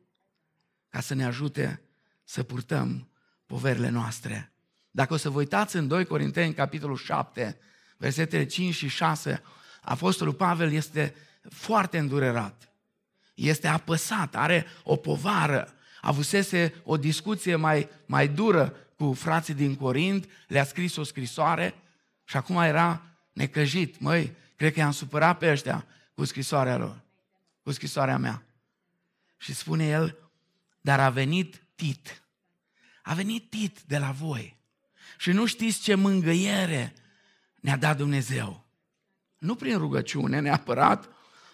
ca 0.89 1.01
să 1.01 1.15
ne 1.15 1.25
ajute 1.25 1.83
să 2.25 2.43
purtăm 2.43 3.09
poverile 3.47 3.89
noastre. 3.89 4.53
Dacă 4.91 5.15
o 5.15 5.17
să 5.17 5.31
vă 5.31 5.39
uitați 5.39 5.77
în 5.77 5.89
2 5.89 6.05
Corinteni, 6.05 6.55
capitolul 6.55 6.97
7, 6.97 7.59
versetele 7.97 8.47
5 8.47 8.75
și 8.75 8.89
6, 8.89 9.43
Apostolul 9.81 10.35
Pavel 10.35 10.73
este 10.73 11.15
foarte 11.51 11.99
îndurerat. 11.99 12.73
Este 13.35 13.67
apăsat, 13.67 14.37
are 14.37 14.67
o 14.83 14.97
povară. 14.97 15.73
Avusese 16.01 16.75
o 16.85 16.97
discuție 16.97 17.57
mai, 17.57 17.89
mai 18.07 18.29
dură 18.29 18.77
cu 18.99 19.13
frații 19.13 19.55
din 19.55 19.77
Corint, 19.77 20.29
le-a 20.47 20.65
scris 20.65 20.97
o 20.97 21.03
scrisoare 21.03 21.75
și 22.25 22.37
acum 22.37 22.57
era 22.57 23.03
necăjit. 23.33 24.01
Măi, 24.01 24.33
cred 24.57 24.73
că 24.73 24.79
i-am 24.79 24.91
supărat 24.91 25.39
pe 25.39 25.51
ăștia 25.51 25.87
cu 26.15 26.25
scrisoarea 26.25 26.77
lor 26.77 27.07
cu 27.69 27.75
scrisoarea 27.75 28.19
mea. 28.19 28.43
Și 29.37 29.55
spune 29.55 29.87
el, 29.87 30.17
dar 30.81 31.01
a 31.01 31.11
venit 31.11 31.63
Tit. 31.75 32.23
A 33.03 33.15
venit 33.15 33.51
Tit 33.51 33.81
de 33.87 33.99
la 33.99 34.11
voi. 34.11 34.57
Și 35.19 35.31
nu 35.31 35.47
știți 35.47 35.81
ce 35.81 35.95
mângâiere 35.95 36.95
ne-a 37.61 37.77
dat 37.77 37.97
Dumnezeu. 37.97 38.65
Nu 39.39 39.55
prin 39.55 39.79
rugăciune 39.79 40.41
neapărat, 40.41 41.09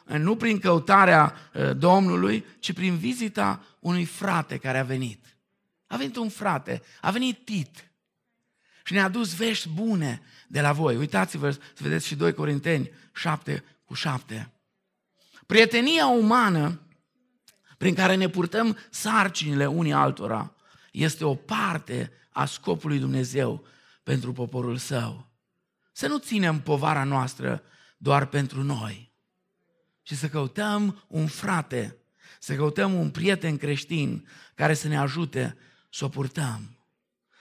nu 0.04 0.36
prin 0.36 0.58
căutarea 0.58 1.34
ă, 1.54 1.72
Domnului, 1.72 2.44
ci 2.58 2.72
prin 2.72 2.96
vizita 2.96 3.64
unui 3.78 4.04
frate 4.04 4.56
care 4.56 4.78
a 4.78 4.84
venit. 4.84 5.33
A 5.94 5.96
venit 5.96 6.16
un 6.16 6.28
frate, 6.28 6.82
a 7.00 7.10
venit 7.10 7.44
Tit. 7.44 7.90
Și 8.84 8.92
ne-a 8.92 9.08
dus 9.08 9.34
vești 9.34 9.68
bune 9.68 10.22
de 10.48 10.60
la 10.60 10.72
voi. 10.72 10.96
Uitați-vă 10.96 11.50
să 11.50 11.60
vedeți 11.78 12.06
și 12.06 12.14
2 12.14 12.32
Corinteni 12.32 12.90
7 13.14 13.64
cu 13.84 13.94
7. 13.94 14.52
Prietenia 15.46 16.06
umană 16.06 16.80
prin 17.78 17.94
care 17.94 18.14
ne 18.14 18.28
purtăm 18.28 18.78
sarcinile 18.90 19.66
unii 19.66 19.92
altora 19.92 20.54
este 20.92 21.24
o 21.24 21.34
parte 21.34 22.12
a 22.30 22.44
scopului 22.44 22.98
Dumnezeu 22.98 23.66
pentru 24.02 24.32
poporul 24.32 24.76
său. 24.76 25.30
Să 25.92 26.06
nu 26.06 26.18
ținem 26.18 26.60
povara 26.60 27.04
noastră 27.04 27.62
doar 27.96 28.26
pentru 28.26 28.62
noi, 28.62 29.12
ci 30.02 30.12
să 30.12 30.28
căutăm 30.28 31.04
un 31.08 31.26
frate, 31.26 31.96
să 32.38 32.54
căutăm 32.54 32.94
un 32.94 33.10
prieten 33.10 33.56
creștin 33.56 34.28
care 34.54 34.74
să 34.74 34.88
ne 34.88 34.98
ajute 34.98 35.56
să 35.94 36.04
o 36.04 36.08
purtăm. 36.08 36.76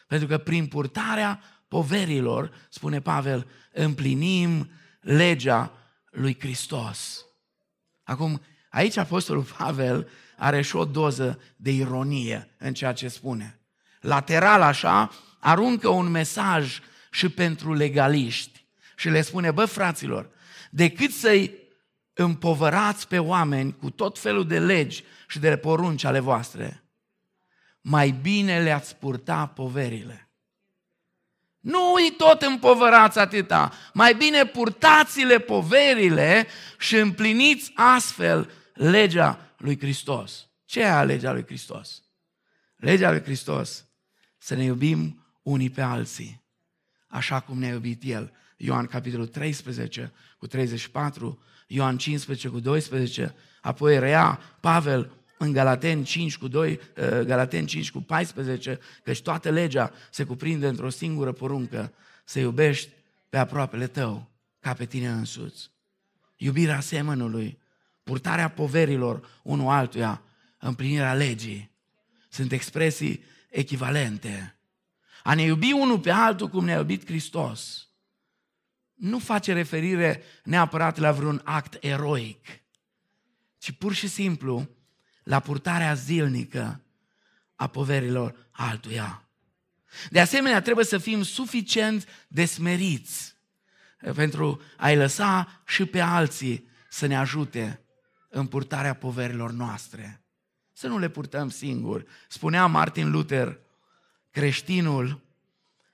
Pentru 0.08 0.28
că 0.28 0.38
prin 0.38 0.68
purtarea 0.68 1.42
poverilor, 1.68 2.52
spune 2.70 3.02
Pavel, 3.02 3.48
împlinim 3.72 4.72
legea 5.02 5.72
lui 6.12 6.40
Hristos. 6.40 7.26
Acum, 8.04 8.42
aici 8.70 8.98
Apostolul 8.98 9.44
Pavel 9.58 10.10
are 10.38 10.62
și 10.62 10.76
o 10.76 10.86
doză 10.86 11.42
de 11.56 11.72
ironie 11.72 12.56
în 12.58 12.74
ceea 12.74 12.94
ce 12.94 13.08
spune. 13.08 13.60
Lateral 14.02 14.62
așa, 14.62 15.12
aruncă 15.40 15.88
un 15.88 16.10
mesaj 16.10 16.80
și 17.12 17.30
pentru 17.30 17.74
legaliști 17.74 18.66
și 18.96 19.10
le 19.10 19.22
spune, 19.22 19.52
bă 19.52 19.66
fraților, 19.66 20.30
decât 20.72 21.12
să-i 21.12 21.52
împovărați 22.14 23.08
pe 23.08 23.20
oameni 23.20 23.76
cu 23.76 23.90
tot 23.90 24.20
felul 24.20 24.48
de 24.48 24.60
legi 24.60 25.04
și 25.28 25.40
de 25.40 25.58
porunci 25.58 26.04
ale 26.04 26.20
voastre, 26.20 26.83
mai 27.84 28.12
bine 28.12 28.64
le-ați 28.64 28.96
purta 28.96 29.48
poverile. 29.48 30.32
Nu 31.60 31.94
îi 31.94 32.14
tot 32.18 32.42
împovărați 32.42 33.20
atâta, 33.20 33.72
mai 33.94 34.16
bine 34.16 34.46
purtați-le 34.46 35.40
poverile 35.40 36.48
și 36.80 36.96
împliniți 36.96 37.72
astfel 37.76 38.52
legea 38.74 39.54
lui 39.58 39.80
Hristos. 39.80 40.48
Ce 40.66 40.82
e 40.82 41.04
legea 41.04 41.32
lui 41.32 41.44
Hristos? 41.46 42.04
Legea 42.76 43.12
lui 43.12 43.22
Hristos, 43.22 43.86
să 44.38 44.56
ne 44.56 44.64
iubim 44.64 45.26
unii 45.42 45.70
pe 45.70 45.82
alții, 45.82 46.44
așa 47.08 47.40
cum 47.40 47.60
ne-a 47.60 47.72
iubit 47.72 48.04
El. 48.06 48.34
Ioan 48.58 48.86
capitolul 48.86 49.28
13 49.28 50.14
cu 50.38 50.48
34, 50.48 51.44
Ioan 51.68 51.98
15 51.98 52.48
cu 52.48 52.60
12, 52.60 53.36
apoi 53.62 54.00
rea 54.00 54.40
Pavel 54.60 55.12
în 55.44 55.52
Galaten 55.52 56.04
5 56.04 56.38
cu 56.38 56.48
2, 56.48 56.72
uh, 56.72 57.20
Galaten 57.20 57.66
5 57.66 57.92
cu 57.92 58.02
14, 58.02 58.80
căci 59.04 59.22
toată 59.22 59.50
legea 59.50 59.92
se 60.12 60.24
cuprinde 60.24 60.68
într-o 60.68 60.90
singură 60.90 61.32
poruncă, 61.32 61.94
să 62.26 62.40
iubești 62.40 62.90
pe 63.30 63.38
aproapele 63.38 63.88
tău 63.88 64.30
ca 64.60 64.74
pe 64.74 64.86
tine 64.86 65.10
însuți. 65.10 65.72
Iubirea 66.38 66.80
semănului, 66.80 67.60
purtarea 68.04 68.50
poverilor 68.50 69.40
unul 69.44 69.70
altuia, 69.70 70.22
împlinirea 70.60 71.14
legii, 71.14 71.72
sunt 72.30 72.52
expresii 72.52 73.24
echivalente. 73.50 74.56
A 75.24 75.34
ne 75.34 75.42
iubi 75.44 75.72
unul 75.72 76.00
pe 76.00 76.12
altul 76.12 76.48
cum 76.48 76.66
ne-a 76.66 76.78
iubit 76.78 77.06
Hristos 77.06 77.88
nu 78.94 79.20
face 79.20 79.54
referire 79.54 80.24
neapărat 80.44 80.98
la 80.98 81.12
vreun 81.12 81.42
act 81.44 81.78
eroic, 81.84 82.48
ci 83.58 83.72
pur 83.72 83.94
și 83.94 84.08
simplu 84.08 84.70
la 85.24 85.40
purtarea 85.40 85.94
zilnică 85.94 86.82
a 87.56 87.68
poverilor 87.68 88.48
altuia. 88.52 89.24
De 90.10 90.20
asemenea, 90.20 90.62
trebuie 90.62 90.86
să 90.86 90.98
fim 90.98 91.24
suficient 91.24 92.08
de 92.28 92.46
smeriți 92.46 93.36
pentru 93.98 94.62
a-i 94.78 94.96
lăsa 94.96 95.62
și 95.66 95.86
pe 95.86 96.00
alții 96.00 96.68
să 96.90 97.06
ne 97.06 97.18
ajute 97.18 97.82
în 98.30 98.48
purtarea 98.48 98.94
poverilor 98.94 99.52
noastre. 99.52 100.22
Să 100.72 100.88
nu 100.88 100.98
le 100.98 101.10
purtăm 101.10 101.50
singuri. 101.50 102.06
Spunea 102.28 102.66
Martin 102.66 103.12
Luther, 103.12 103.60
creștinul 104.32 105.22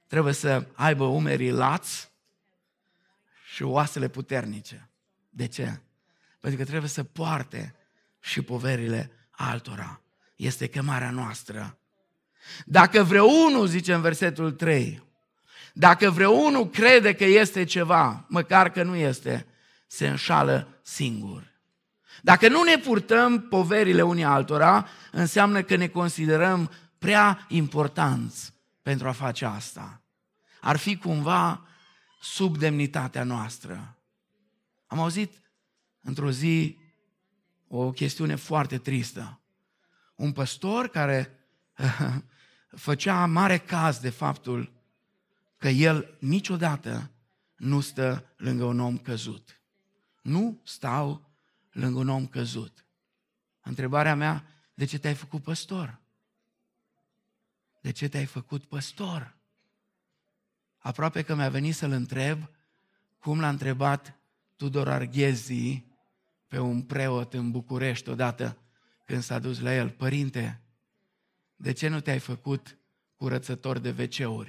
trebuie 0.07 0.33
să 0.33 0.67
aibă 0.73 1.03
umerii 1.03 1.51
lați 1.51 2.11
și 3.53 3.63
oasele 3.63 4.07
puternice. 4.07 4.89
De 5.29 5.47
ce? 5.47 5.79
Pentru 6.39 6.59
că 6.59 6.65
trebuie 6.65 6.89
să 6.89 7.03
poarte 7.03 7.75
și 8.19 8.41
poverile 8.41 9.11
altora. 9.39 10.01
Este 10.35 10.67
chemarea 10.67 11.11
noastră. 11.11 11.77
Dacă 12.65 13.03
vreunul, 13.03 13.67
zice 13.67 13.93
în 13.93 14.01
versetul 14.01 14.51
3, 14.51 15.03
dacă 15.73 16.09
vreunul 16.09 16.69
crede 16.69 17.13
că 17.13 17.23
este 17.23 17.63
ceva, 17.63 18.25
măcar 18.27 18.71
că 18.71 18.83
nu 18.83 18.95
este, 18.95 19.45
se 19.87 20.07
înșală 20.07 20.79
singur. 20.81 21.43
Dacă 22.21 22.47
nu 22.47 22.63
ne 22.63 22.77
purtăm 22.77 23.41
poverile 23.41 24.01
unii 24.01 24.23
altora, 24.23 24.87
înseamnă 25.11 25.61
că 25.61 25.75
ne 25.75 25.87
considerăm 25.87 26.71
prea 26.97 27.45
importanți 27.47 28.53
pentru 28.81 29.07
a 29.07 29.11
face 29.11 29.45
asta. 29.45 30.01
Ar 30.61 30.77
fi 30.77 30.97
cumva 30.97 31.67
sub 32.21 32.57
demnitatea 32.57 33.23
noastră. 33.23 33.97
Am 34.87 34.99
auzit 34.99 35.33
într-o 36.01 36.31
zi 36.31 36.77
o 37.71 37.91
chestiune 37.91 38.35
foarte 38.35 38.77
tristă. 38.77 39.39
Un 40.15 40.31
păstor 40.31 40.87
care 40.87 41.39
făcea 42.87 43.25
mare 43.25 43.57
caz 43.57 43.99
de 43.99 44.09
faptul 44.09 44.73
că 45.57 45.67
el 45.67 46.17
niciodată 46.19 47.11
nu 47.55 47.79
stă 47.79 48.33
lângă 48.37 48.63
un 48.63 48.79
om 48.79 48.97
căzut. 48.97 49.61
Nu 50.21 50.59
stau 50.63 51.29
lângă 51.71 51.99
un 51.99 52.09
om 52.09 52.27
căzut. 52.27 52.85
Întrebarea 53.61 54.15
mea, 54.15 54.45
de 54.73 54.85
ce 54.85 54.99
te-ai 54.99 55.15
făcut 55.15 55.43
păstor? 55.43 55.99
De 57.81 57.91
ce 57.91 58.07
te-ai 58.07 58.25
făcut 58.25 58.63
păstor? 58.63 59.37
Aproape 60.77 61.21
că 61.21 61.35
mi-a 61.35 61.49
venit 61.49 61.75
să-l 61.75 61.91
întreb 61.91 62.49
cum 63.19 63.39
l-a 63.39 63.49
întrebat 63.49 64.19
Tudor 64.55 64.89
Arghezi 64.89 65.83
pe 66.49 66.59
un 66.59 66.81
preot 66.81 67.33
în 67.33 67.51
București 67.51 68.09
odată 68.09 68.57
când 69.05 69.23
s-a 69.23 69.39
dus 69.39 69.59
la 69.59 69.75
el. 69.75 69.89
Părinte, 69.89 70.61
de 71.55 71.71
ce 71.71 71.87
nu 71.87 71.99
te-ai 71.99 72.19
făcut 72.19 72.77
curățător 73.15 73.77
de 73.77 73.89
wc 73.89 74.47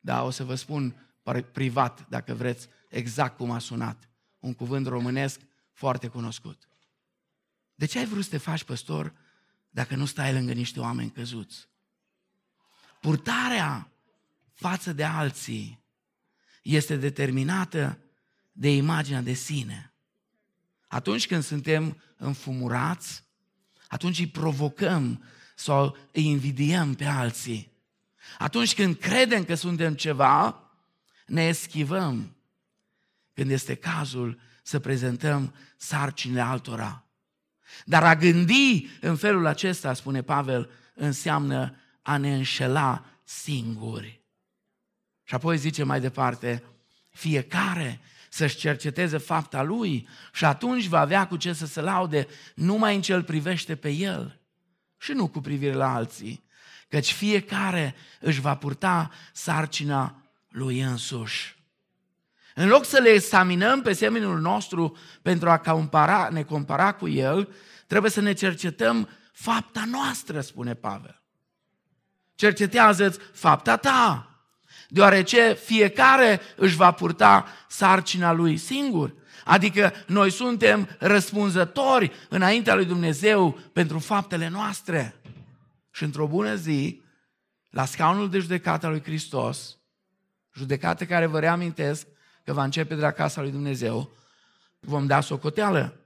Da, 0.00 0.22
o 0.22 0.30
să 0.30 0.44
vă 0.44 0.54
spun 0.54 1.14
privat, 1.52 2.08
dacă 2.08 2.34
vreți, 2.34 2.68
exact 2.88 3.36
cum 3.36 3.50
a 3.50 3.58
sunat. 3.58 4.08
Un 4.38 4.54
cuvânt 4.54 4.86
românesc 4.86 5.40
foarte 5.72 6.08
cunoscut. 6.08 6.68
De 7.74 7.86
ce 7.86 7.98
ai 7.98 8.06
vrut 8.06 8.24
să 8.24 8.30
te 8.30 8.36
faci 8.36 8.64
păstor 8.64 9.14
dacă 9.70 9.96
nu 9.96 10.04
stai 10.04 10.32
lângă 10.32 10.52
niște 10.52 10.80
oameni 10.80 11.10
căzuți? 11.10 11.68
Purtarea 13.00 13.90
față 14.52 14.92
de 14.92 15.04
alții 15.04 15.84
este 16.62 16.96
determinată 16.96 17.98
de 18.52 18.74
imaginea 18.74 19.22
de 19.22 19.32
sine. 19.32 19.95
Atunci 20.86 21.26
când 21.26 21.42
suntem 21.42 22.02
înfumurați, 22.16 23.24
atunci 23.88 24.18
îi 24.18 24.28
provocăm 24.28 25.24
sau 25.54 25.96
îi 26.12 26.24
invidiem 26.24 26.94
pe 26.94 27.04
alții. 27.04 27.72
Atunci 28.38 28.74
când 28.74 28.96
credem 28.96 29.44
că 29.44 29.54
suntem 29.54 29.94
ceva, 29.94 30.60
ne 31.26 31.46
eschivăm. 31.46 32.36
Când 33.34 33.50
este 33.50 33.74
cazul 33.74 34.40
să 34.62 34.78
prezentăm 34.78 35.54
sarcinile 35.76 36.40
altora. 36.40 37.04
Dar 37.84 38.04
a 38.04 38.16
gândi 38.16 38.88
în 39.00 39.16
felul 39.16 39.46
acesta, 39.46 39.94
spune 39.94 40.22
Pavel, 40.22 40.70
înseamnă 40.94 41.76
a 42.02 42.16
ne 42.16 42.34
înșela 42.34 43.04
singuri. 43.24 44.20
Și 45.24 45.34
apoi 45.34 45.58
zice 45.58 45.82
mai 45.82 46.00
departe, 46.00 46.62
fiecare 47.10 48.00
să-și 48.36 48.56
cerceteze 48.56 49.18
fapta 49.18 49.62
lui 49.62 50.08
și 50.32 50.44
atunci 50.44 50.86
va 50.86 51.00
avea 51.00 51.26
cu 51.26 51.36
ce 51.36 51.52
să 51.52 51.66
se 51.66 51.80
laude 51.80 52.26
numai 52.54 52.94
în 52.94 53.00
ce 53.00 53.14
îl 53.14 53.22
privește 53.22 53.76
pe 53.76 53.90
el 53.90 54.40
și 54.98 55.12
nu 55.12 55.28
cu 55.28 55.40
privire 55.40 55.72
la 55.72 55.94
alții, 55.94 56.44
căci 56.88 57.12
fiecare 57.12 57.94
își 58.20 58.40
va 58.40 58.54
purta 58.54 59.10
sarcina 59.32 60.22
lui 60.48 60.80
însuși. 60.80 61.56
În 62.54 62.68
loc 62.68 62.84
să 62.84 62.98
le 62.98 63.08
examinăm 63.08 63.82
pe 63.82 63.92
seminul 63.92 64.40
nostru 64.40 64.96
pentru 65.22 65.50
a 65.50 65.58
compara, 65.58 66.28
ne 66.32 66.42
compara 66.42 66.92
cu 66.92 67.08
el, 67.08 67.54
trebuie 67.86 68.10
să 68.10 68.20
ne 68.20 68.32
cercetăm 68.32 69.08
fapta 69.32 69.84
noastră, 69.84 70.40
spune 70.40 70.74
Pavel. 70.74 71.22
Cercetează-ți 72.34 73.18
fapta 73.32 73.76
ta 73.76 74.25
deoarece 74.88 75.58
fiecare 75.64 76.40
își 76.56 76.76
va 76.76 76.90
purta 76.90 77.46
sarcina 77.68 78.32
lui 78.32 78.56
singur. 78.56 79.14
Adică 79.44 79.92
noi 80.06 80.30
suntem 80.30 80.88
răspunzători 80.98 82.12
înaintea 82.28 82.74
lui 82.74 82.84
Dumnezeu 82.84 83.58
pentru 83.72 83.98
faptele 83.98 84.48
noastre. 84.48 85.20
Și 85.90 86.02
într-o 86.02 86.26
bună 86.26 86.54
zi, 86.54 87.02
la 87.70 87.84
scaunul 87.84 88.30
de 88.30 88.38
judecată 88.38 88.86
al 88.86 88.92
lui 88.92 89.02
Hristos, 89.02 89.78
judecată 90.54 91.04
care 91.04 91.26
vă 91.26 91.38
reamintesc 91.38 92.06
că 92.44 92.52
va 92.52 92.64
începe 92.64 92.94
de 92.94 93.00
la 93.00 93.10
casa 93.10 93.40
lui 93.40 93.50
Dumnezeu, 93.50 94.12
vom 94.80 95.06
da 95.06 95.20
socoteală 95.20 96.00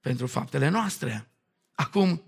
pentru 0.00 0.26
faptele 0.26 0.68
noastre. 0.68 1.28
Acum, 1.74 2.22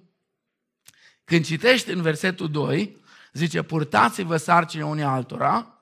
când 1.24 1.44
citești 1.44 1.90
în 1.90 2.02
versetul 2.02 2.50
2, 2.50 2.96
zice, 3.32 3.62
purtați-vă 3.62 4.36
sarcina 4.36 4.86
unii 4.86 5.02
altora, 5.02 5.74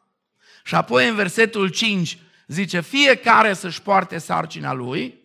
și 0.64 0.74
apoi 0.74 1.08
în 1.08 1.14
versetul 1.14 1.68
5 1.68 2.18
zice, 2.46 2.80
fiecare 2.80 3.54
să-și 3.54 3.82
poarte 3.82 4.18
sarcina 4.18 4.72
lui, 4.72 5.18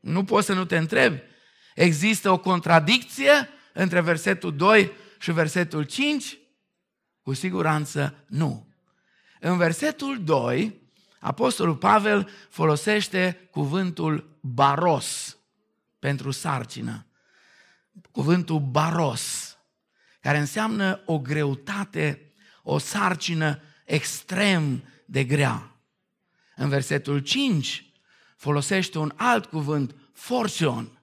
nu 0.00 0.24
poți 0.24 0.46
să 0.46 0.52
nu 0.52 0.64
te 0.64 0.76
întrebi, 0.76 1.22
există 1.74 2.30
o 2.30 2.38
contradicție 2.38 3.48
între 3.72 4.00
versetul 4.00 4.56
2 4.56 4.92
și 5.18 5.32
versetul 5.32 5.82
5? 5.82 6.38
Cu 7.22 7.34
siguranță 7.34 8.14
nu. 8.26 8.68
În 9.40 9.56
versetul 9.56 10.24
2, 10.24 10.82
Apostolul 11.18 11.76
Pavel 11.76 12.28
folosește 12.48 13.48
cuvântul 13.50 14.38
baros 14.40 15.36
pentru 15.98 16.30
sarcină. 16.30 17.06
Cuvântul 18.10 18.60
baros, 18.60 19.53
care 20.24 20.38
înseamnă 20.38 21.02
o 21.04 21.18
greutate, 21.18 22.32
o 22.62 22.78
sarcină 22.78 23.60
extrem 23.84 24.84
de 25.06 25.24
grea. 25.24 25.76
În 26.56 26.68
versetul 26.68 27.18
5 27.18 27.92
folosește 28.36 28.98
un 28.98 29.12
alt 29.16 29.46
cuvânt, 29.46 29.94
forsion, 30.12 31.00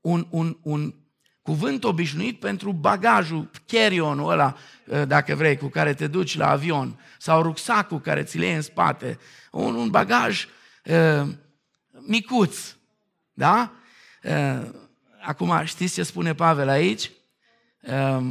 un, 0.00 0.26
un, 0.30 0.58
un 0.62 0.94
cuvânt 1.42 1.84
obișnuit 1.84 2.40
pentru 2.40 2.72
bagajul, 2.72 3.50
carry-on-ul 3.66 4.30
ăla, 4.30 4.56
ă, 4.90 5.04
dacă 5.04 5.34
vrei, 5.34 5.56
cu 5.56 5.66
care 5.66 5.94
te 5.94 6.06
duci 6.06 6.36
la 6.36 6.50
avion, 6.50 7.00
sau 7.18 7.42
rucsacul 7.42 8.00
care 8.00 8.22
ți 8.22 8.38
le 8.38 8.46
iei 8.46 8.54
în 8.54 8.62
spate, 8.62 9.18
un, 9.50 9.74
un 9.74 9.90
bagaj 9.90 10.46
uh, 10.84 11.28
micuț, 12.06 12.74
da? 13.32 13.72
Uh, 14.22 14.68
acum, 15.22 15.64
știți 15.64 15.94
ce 15.94 16.02
spune 16.02 16.34
Pavel 16.34 16.68
aici? 16.68 17.10
Uh, 17.82 18.24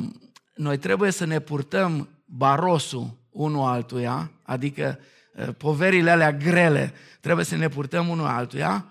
noi 0.56 0.78
trebuie 0.78 1.12
să 1.12 1.26
ne 1.26 1.40
purtăm 1.40 2.10
barosul 2.26 3.18
unul 3.30 3.68
altuia, 3.68 4.32
adică 4.44 5.00
uh, 5.36 5.48
poverile 5.58 6.12
alea 6.12 6.32
grele, 6.32 6.94
trebuie 7.20 7.46
să 7.46 7.56
ne 7.56 7.68
purtăm 7.68 8.08
unul 8.08 8.26
altuia, 8.26 8.86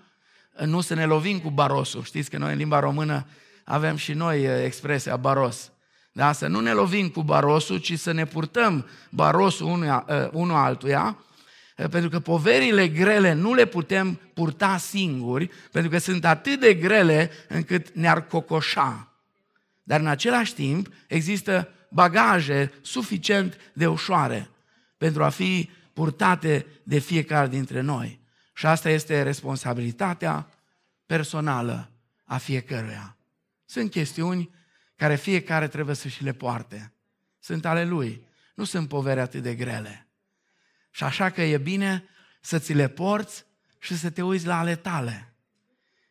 nu 0.64 0.80
să 0.80 0.94
ne 0.94 1.04
lovim 1.04 1.38
cu 1.38 1.50
barosul. 1.50 2.02
Știți 2.02 2.30
că 2.30 2.38
noi 2.38 2.52
în 2.52 2.58
limba 2.58 2.78
română 2.78 3.26
avem 3.64 3.96
și 3.96 4.12
noi 4.12 4.46
uh, 4.46 4.64
expresia 4.64 5.16
baros. 5.16 5.70
Da? 6.12 6.32
Să 6.32 6.46
nu 6.46 6.60
ne 6.60 6.72
lovim 6.72 7.08
cu 7.08 7.22
barosul, 7.22 7.78
ci 7.78 7.98
să 7.98 8.12
ne 8.12 8.24
purtăm 8.24 8.86
barosul 9.10 9.66
unul, 9.66 10.04
uh, 10.08 10.28
unul 10.32 10.56
altuia, 10.56 11.16
pentru 11.90 12.08
că 12.08 12.20
poverile 12.20 12.88
grele 12.88 13.32
nu 13.32 13.54
le 13.54 13.64
putem 13.64 14.20
purta 14.34 14.76
singuri, 14.76 15.50
pentru 15.72 15.90
că 15.90 15.98
sunt 15.98 16.24
atât 16.24 16.60
de 16.60 16.74
grele 16.74 17.30
încât 17.48 17.90
ne-ar 17.90 18.26
cocoșa. 18.26 19.09
Dar 19.90 20.00
în 20.00 20.06
același 20.06 20.54
timp 20.54 20.88
există 21.06 21.68
bagaje 21.88 22.72
suficient 22.82 23.56
de 23.72 23.86
ușoare 23.86 24.50
pentru 24.96 25.24
a 25.24 25.28
fi 25.28 25.70
purtate 25.92 26.66
de 26.82 26.98
fiecare 26.98 27.48
dintre 27.48 27.80
noi. 27.80 28.20
Și 28.54 28.66
asta 28.66 28.90
este 28.90 29.22
responsabilitatea 29.22 30.48
personală 31.06 31.90
a 32.24 32.36
fiecăruia. 32.36 33.16
Sunt 33.64 33.90
chestiuni 33.90 34.50
care 34.96 35.16
fiecare 35.16 35.68
trebuie 35.68 35.94
să 35.94 36.08
și 36.08 36.22
le 36.22 36.32
poarte. 36.32 36.92
Sunt 37.38 37.64
ale 37.64 37.84
lui. 37.84 38.26
Nu 38.54 38.64
sunt 38.64 38.88
povere 38.88 39.20
atât 39.20 39.42
de 39.42 39.54
grele. 39.54 40.08
Și 40.90 41.04
așa 41.04 41.30
că 41.30 41.42
e 41.42 41.58
bine 41.58 42.04
să 42.40 42.58
ți 42.58 42.72
le 42.72 42.88
porți 42.88 43.44
și 43.78 43.96
să 43.96 44.10
te 44.10 44.22
uiți 44.22 44.46
la 44.46 44.58
ale 44.58 44.76
tale. 44.76 45.34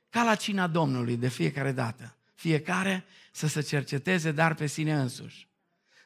Ca 0.10 0.24
la 0.24 0.36
cina 0.36 0.68
Domnului 0.68 1.18
de 1.18 1.28
fiecare 1.28 1.72
dată. 1.72 2.18
Fiecare 2.36 3.06
să 3.40 3.48
se 3.48 3.62
cerceteze, 3.62 4.32
dar 4.32 4.54
pe 4.54 4.68
sine 4.68 4.94
însuși. 4.94 5.48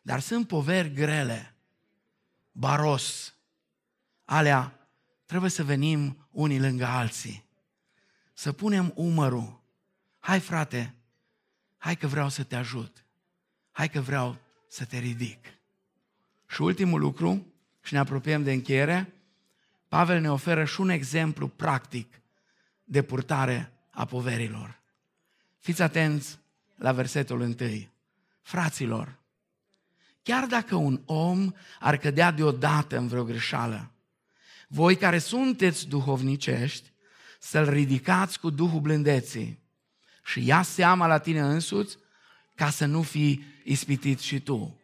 Dar 0.02 0.20
sunt 0.20 0.48
poveri 0.48 0.94
grele, 0.94 1.56
baros, 2.52 3.36
alea 4.26 4.90
trebuie 5.26 5.50
să 5.50 5.64
venim 5.64 6.28
unii 6.32 6.60
lângă 6.60 6.86
alții. 6.86 7.46
Să 8.34 8.52
punem 8.52 8.92
umărul. 8.96 9.62
Hai 10.20 10.40
frate, 10.40 10.94
hai 11.78 11.96
că 11.96 12.08
vreau 12.08 12.30
să 12.30 12.44
te 12.44 12.56
ajut. 12.56 13.06
Hai 13.72 13.90
că 13.90 14.02
vreau 14.02 14.38
să 14.68 14.86
te 14.86 14.98
ridic. 14.98 15.46
Și 16.48 16.62
ultimul 16.62 17.00
lucru, 17.00 17.54
și 17.84 17.94
ne 17.94 18.00
apropiem 18.00 18.44
de 18.44 18.52
încheiere, 18.52 19.14
Pavel 19.88 20.22
ne 20.22 20.32
oferă 20.32 20.66
și 20.66 20.82
un 20.82 20.90
exemplu 20.90 21.48
practic 21.48 22.22
de 22.84 23.02
purtare 23.02 23.72
a 23.90 24.06
poverilor. 24.06 24.82
Fiți 25.60 25.82
atenți 25.82 26.42
la 26.84 26.92
versetul 26.92 27.42
întâi. 27.42 27.92
Fraților, 28.42 29.20
chiar 30.24 30.46
dacă 30.46 30.76
un 30.76 31.02
om 31.06 31.52
ar 31.80 31.98
cădea 31.98 32.32
deodată 32.32 32.98
în 32.98 33.08
vreo 33.08 33.24
greșeală, 33.24 33.92
voi 34.68 34.96
care 34.96 35.18
sunteți 35.18 35.88
duhovnicești, 35.88 36.92
să-l 37.40 37.70
ridicați 37.70 38.40
cu 38.40 38.50
Duhul 38.50 38.80
blândeții 38.80 39.60
și 40.24 40.46
ia 40.46 40.62
seama 40.62 41.08
la 41.08 41.18
tine 41.18 41.40
însuți 41.40 41.98
ca 42.56 42.70
să 42.70 42.86
nu 42.86 43.02
fii 43.02 43.46
ispitit 43.64 44.20
și 44.20 44.40
tu. 44.40 44.80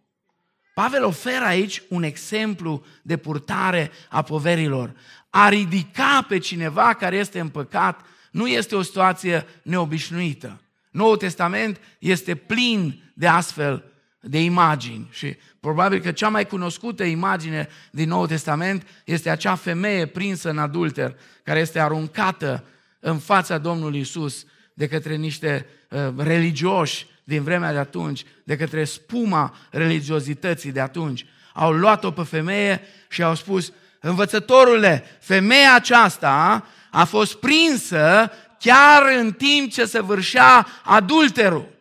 Pavel 0.74 1.04
oferă 1.04 1.46
aici 1.46 1.84
un 1.90 2.04
exemplu 2.04 2.86
de 3.02 3.18
purtare 3.18 3.92
a 4.10 4.22
poverilor. 4.22 4.96
A 5.30 5.50
ridica 5.50 6.26
pe 6.28 6.38
cineva 6.38 6.94
care 6.94 7.16
este 7.18 7.40
în 7.40 7.50
păcat 7.50 8.06
nu 8.32 8.48
este 8.48 8.76
o 8.76 8.82
situație 8.82 9.46
neobișnuită. 9.62 10.62
Noul 10.90 11.18
Testament 11.18 11.80
este 12.00 12.36
plin 12.36 13.12
de 13.14 13.28
astfel 13.28 13.84
de 14.22 14.42
imagini 14.44 15.08
și 15.12 15.38
probabil 15.60 16.00
că 16.00 16.12
cea 16.12 16.30
mai 16.30 16.48
cunoscută 16.48 17.04
imagine 17.04 17.68
din 17.92 18.08
Noul 18.08 18.28
Testament 18.28 18.88
este 19.06 19.30
acea 19.30 19.56
femeie 19.56 20.06
prinsă 20.06 20.50
în 20.50 20.58
adulter 20.58 21.16
care 21.44 21.60
este 21.60 21.80
aruncată 21.80 22.64
în 23.00 23.18
fața 23.18 23.58
Domnului 23.58 24.00
Isus 24.00 24.46
de 24.74 24.88
către 24.88 25.16
niște 25.16 25.66
uh, 25.90 26.00
religioși 26.18 27.08
din 27.24 27.44
vremea 27.44 27.72
de 27.72 27.78
atunci, 27.78 28.24
de 28.44 28.56
către 28.56 28.84
spuma 28.84 29.56
religiozității 29.72 30.72
de 30.72 30.80
atunci. 30.80 31.26
Au 31.54 31.72
luat-o 31.72 32.12
pe 32.12 32.24
femeie 32.24 32.82
și 33.10 33.24
au 33.24 33.36
spus, 33.36 33.72
învățătorule, 34.00 35.04
femeia 35.20 35.76
aceasta 35.76 36.66
a 36.92 37.04
fost 37.04 37.36
prinsă 37.36 38.32
chiar 38.60 39.04
în 39.06 39.34
timp 39.34 39.72
ce 39.72 39.86
se 39.86 40.00
vârșea 40.00 40.68
adulterul. 40.84 41.78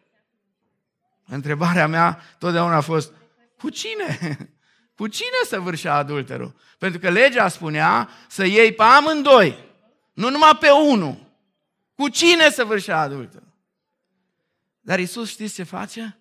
Întrebarea 1.27 1.87
mea 1.87 2.23
totdeauna 2.39 2.77
a 2.77 2.81
fost, 2.81 3.13
cu 3.59 3.69
cine? 3.69 4.39
Cu 4.95 5.07
cine 5.07 5.37
să 5.47 5.61
vârșea 5.61 5.95
adulterul? 5.95 6.55
Pentru 6.79 6.99
că 6.99 7.11
legea 7.11 7.49
spunea 7.49 8.09
să 8.29 8.45
iei 8.45 8.73
pe 8.73 8.83
amândoi, 8.83 9.65
nu 10.13 10.31
numai 10.31 10.57
pe 10.61 10.71
unul. 10.71 11.27
Cu 11.95 12.09
cine 12.09 12.51
să 12.51 12.65
vârșea 12.65 13.01
adulterul? 13.01 13.53
Dar 14.81 14.99
Isus 14.99 15.29
știți 15.29 15.55
ce 15.55 15.63
face? 15.63 16.19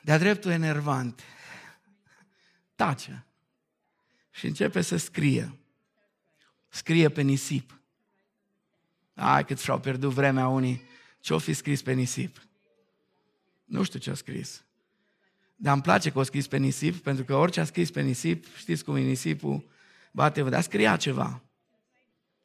De-a 0.00 0.18
dreptul 0.18 0.50
enervant. 0.50 1.20
Tace. 2.74 3.26
Și 4.30 4.46
începe 4.46 4.80
să 4.80 4.96
scrie. 4.96 5.58
Scrie 6.68 7.08
pe 7.08 7.20
nisip. 7.20 7.79
Ai, 9.14 9.44
cât 9.44 9.58
și-au 9.58 9.80
pierdut 9.80 10.12
vremea 10.12 10.48
unii. 10.48 10.82
Ce-o 11.20 11.38
fi 11.38 11.52
scris 11.52 11.82
pe 11.82 11.92
nisip? 11.92 12.42
Nu 13.64 13.82
știu 13.82 13.98
ce 13.98 14.10
a 14.10 14.14
scris. 14.14 14.64
Dar 15.56 15.72
îmi 15.72 15.82
place 15.82 16.10
că 16.10 16.18
o 16.18 16.22
scris 16.22 16.46
pe 16.46 16.56
nisip, 16.56 16.96
pentru 17.02 17.24
că 17.24 17.34
orice 17.34 17.60
a 17.60 17.64
scris 17.64 17.90
pe 17.90 18.00
nisip, 18.00 18.56
știți 18.56 18.84
cum 18.84 18.96
e 18.96 19.00
nisipul, 19.00 19.68
bate, 20.12 20.42
dar 20.42 20.62
scria 20.62 20.96
ceva. 20.96 21.42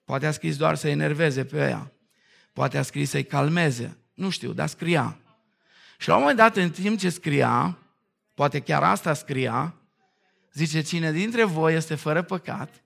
Poate 0.04 0.26
a 0.26 0.32
scris 0.32 0.58
doar 0.58 0.76
să 0.76 0.88
enerveze 0.88 1.46
pe 1.46 1.58
ea. 1.58 1.92
Poate 2.54 2.78
a 2.78 2.82
scris 2.82 3.10
să-i 3.10 3.24
calmeze. 3.26 3.98
Nu 4.14 4.30
știu, 4.30 4.54
dar 4.54 4.68
scria. 4.68 5.18
Și 5.98 6.08
la 6.08 6.14
un 6.14 6.20
moment 6.20 6.38
dat, 6.38 6.56
în 6.56 6.72
timp 6.72 7.00
ce 7.00 7.10
scria, 7.10 7.78
poate 8.34 8.60
chiar 8.60 8.84
asta 8.84 9.14
scria, 9.14 9.76
zice, 10.54 10.82
cine 10.82 11.12
dintre 11.12 11.44
voi 11.44 11.76
este 11.76 11.96
fără 11.96 12.22
păcat, 12.22 12.84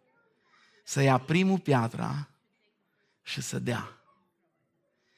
să 0.83 1.01
ia 1.01 1.17
primul 1.17 1.59
piatra 1.59 2.29
și 3.29 3.41
să 3.41 3.59
dea. 3.59 4.01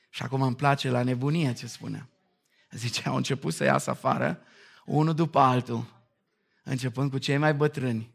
Și 0.09 0.23
acum 0.23 0.41
îmi 0.41 0.55
place 0.55 0.89
la 0.89 1.03
nebunie 1.03 1.53
ce 1.53 1.67
spune. 1.67 2.09
Zice, 2.71 3.07
au 3.07 3.15
început 3.15 3.53
să 3.53 3.63
iasă 3.63 3.89
afară, 3.89 4.41
unul 4.85 5.13
după 5.13 5.39
altul, 5.39 5.85
începând 6.63 7.11
cu 7.11 7.17
cei 7.17 7.37
mai 7.37 7.53
bătrâni. 7.53 8.13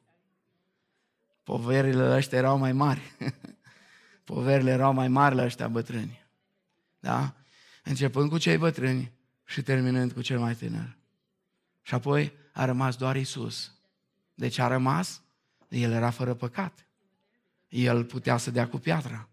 Poverile 1.42 2.14
ăștia 2.14 2.38
erau 2.38 2.58
mai 2.58 2.72
mari. 2.72 3.00
Poverile 4.24 4.70
erau 4.70 4.92
mai 4.92 5.08
mari 5.08 5.34
la 5.34 5.44
ăștia 5.44 5.68
bătrâni. 5.68 6.26
Da? 6.98 7.34
Începând 7.84 8.30
cu 8.30 8.38
cei 8.38 8.58
bătrâni 8.58 9.12
și 9.44 9.62
terminând 9.62 10.12
cu 10.12 10.22
cel 10.22 10.38
mai 10.38 10.54
tânăr. 10.54 10.96
Și 11.82 11.94
apoi 11.94 12.32
a 12.52 12.64
rămas 12.64 12.96
doar 12.96 13.16
Isus. 13.16 13.72
Deci 14.34 14.58
a 14.58 14.66
rămas, 14.66 15.22
el 15.68 15.92
era 15.92 16.10
fără 16.10 16.34
păcat. 16.34 16.86
El 17.68 18.04
putea 18.04 18.36
să 18.36 18.50
dea 18.50 18.68
cu 18.68 18.78
piatra. 18.78 19.28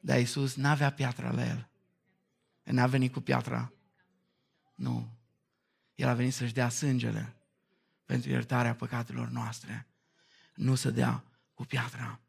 Dar 0.00 0.18
Isus 0.18 0.54
n-avea 0.54 0.92
piatra 0.92 1.30
la 1.30 1.46
el. 1.46 1.68
N-a 2.62 2.86
venit 2.86 3.12
cu 3.12 3.20
piatra. 3.20 3.72
Nu. 4.74 5.08
El 5.94 6.08
a 6.08 6.14
venit 6.14 6.34
să-și 6.34 6.52
dea 6.52 6.68
sângele 6.68 7.34
pentru 8.04 8.30
iertarea 8.30 8.74
păcatelor 8.74 9.28
noastre. 9.28 9.86
Nu 10.54 10.74
să 10.74 10.90
dea 10.90 11.24
cu 11.54 11.64
piatra. 11.64 12.20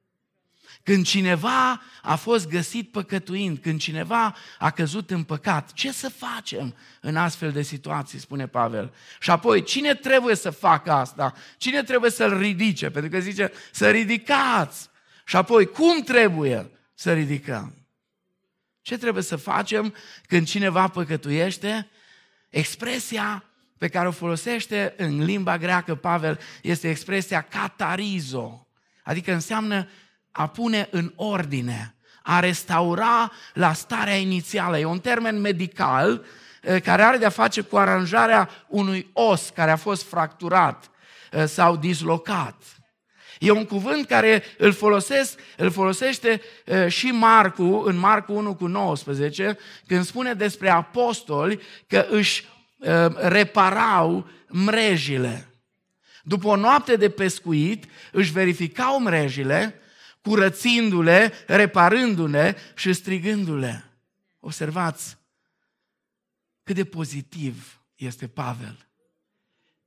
Când 0.83 1.05
cineva 1.05 1.81
a 2.01 2.15
fost 2.15 2.47
găsit 2.47 2.91
păcătuind, 2.91 3.57
când 3.57 3.79
cineva 3.79 4.35
a 4.59 4.71
căzut 4.71 5.11
în 5.11 5.23
păcat, 5.23 5.73
ce 5.73 5.91
să 5.91 6.09
facem 6.09 6.75
în 7.01 7.15
astfel 7.15 7.51
de 7.51 7.61
situații, 7.61 8.19
spune 8.19 8.47
Pavel. 8.47 8.93
Și 9.19 9.31
apoi, 9.31 9.63
cine 9.63 9.95
trebuie 9.95 10.35
să 10.35 10.49
facă 10.49 10.91
asta? 10.91 11.33
Cine 11.57 11.83
trebuie 11.83 12.11
să-l 12.11 12.37
ridice? 12.37 12.89
Pentru 12.89 13.11
că 13.11 13.19
zice 13.19 13.51
să 13.71 13.89
ridicați. 13.89 14.89
Și 15.25 15.35
apoi, 15.35 15.65
cum 15.65 16.01
trebuie 16.01 16.71
să 16.99 17.13
ridicăm? 17.13 17.73
Ce 18.81 18.97
trebuie 18.97 19.23
să 19.23 19.35
facem 19.35 19.93
când 20.27 20.47
cineva 20.47 20.87
păcătuiește? 20.87 21.89
Expresia 22.49 23.43
pe 23.77 23.87
care 23.87 24.07
o 24.07 24.11
folosește 24.11 24.93
în 24.97 25.23
limba 25.23 25.57
greacă 25.57 25.95
Pavel 25.95 26.39
este 26.61 26.89
expresia 26.89 27.41
catarizo, 27.41 28.67
adică 29.03 29.31
înseamnă 29.31 29.89
a 30.31 30.47
pune 30.47 30.87
în 30.91 31.13
ordine, 31.15 31.95
a 32.23 32.39
restaura 32.39 33.31
la 33.53 33.73
starea 33.73 34.15
inițială. 34.15 34.77
E 34.77 34.85
un 34.85 34.99
termen 34.99 35.39
medical 35.39 36.25
eh, 36.61 36.81
care 36.81 37.01
are 37.01 37.17
de-a 37.17 37.29
face 37.29 37.61
cu 37.61 37.77
aranjarea 37.77 38.49
unui 38.67 39.09
os 39.13 39.49
care 39.49 39.71
a 39.71 39.75
fost 39.75 40.03
fracturat 40.03 40.89
eh, 41.31 41.45
sau 41.45 41.75
dislocat. 41.75 42.78
E 43.39 43.51
un 43.51 43.65
cuvânt 43.65 44.05
care 44.05 44.43
îl, 44.57 44.71
folosesc, 44.71 45.39
îl 45.57 45.71
folosește 45.71 46.41
eh, 46.65 46.87
și 46.87 47.05
Marcu, 47.05 47.63
în 47.63 47.97
Marcu 47.97 48.33
1 48.33 48.55
cu 48.55 48.67
19, 48.67 49.57
când 49.87 50.05
spune 50.05 50.33
despre 50.33 50.69
apostoli 50.69 51.59
că 51.87 52.07
își 52.09 52.47
reparau 53.15 54.29
mrejile. 54.47 55.49
După 56.23 56.47
o 56.47 56.55
noapte 56.55 56.95
de 56.95 57.09
pescuit, 57.09 57.85
își 58.11 58.31
verificau 58.31 58.99
mrejile, 58.99 59.79
curățindu-le, 60.21 61.33
reparându-le 61.47 62.57
și 62.75 62.93
strigându-le. 62.93 63.83
Observați 64.39 65.17
cât 66.63 66.75
de 66.75 66.85
pozitiv 66.85 67.81
este 67.95 68.27
Pavel 68.27 68.89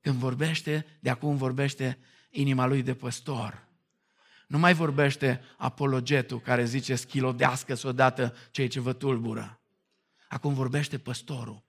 când 0.02 0.16
vorbește, 0.16 0.86
de 1.00 1.10
acum 1.10 1.36
vorbește 1.36 1.98
inima 2.32 2.66
lui 2.66 2.82
de 2.82 2.94
păstor. 2.94 3.66
Nu 4.46 4.58
mai 4.58 4.74
vorbește 4.74 5.40
apologetul 5.56 6.40
care 6.40 6.64
zice 6.64 6.94
schilodească-ți 6.94 7.86
odată 7.86 8.34
cei 8.50 8.68
ce 8.68 8.80
vă 8.80 8.92
tulbură. 8.92 9.60
Acum 10.28 10.54
vorbește 10.54 10.98
păstorul. 10.98 11.62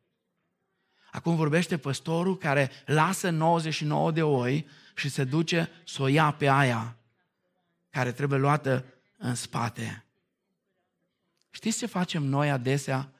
Acum 1.11 1.35
vorbește 1.35 1.77
păstorul 1.77 2.37
care 2.37 2.71
lasă 2.85 3.29
99 3.29 4.11
de 4.11 4.23
oi 4.23 4.67
și 4.95 5.09
se 5.09 5.23
duce 5.23 5.69
să 5.85 6.01
o 6.01 6.07
ia 6.07 6.31
pe 6.31 6.49
aia 6.49 6.97
care 7.89 8.11
trebuie 8.11 8.39
luată 8.39 8.85
în 9.17 9.35
spate. 9.35 10.05
Știți 11.49 11.77
ce 11.77 11.85
facem 11.85 12.23
noi 12.23 12.51
adesea 12.51 13.11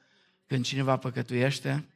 când 0.48 0.66
cineva 0.66 0.98
păcătuiește? 0.98 1.88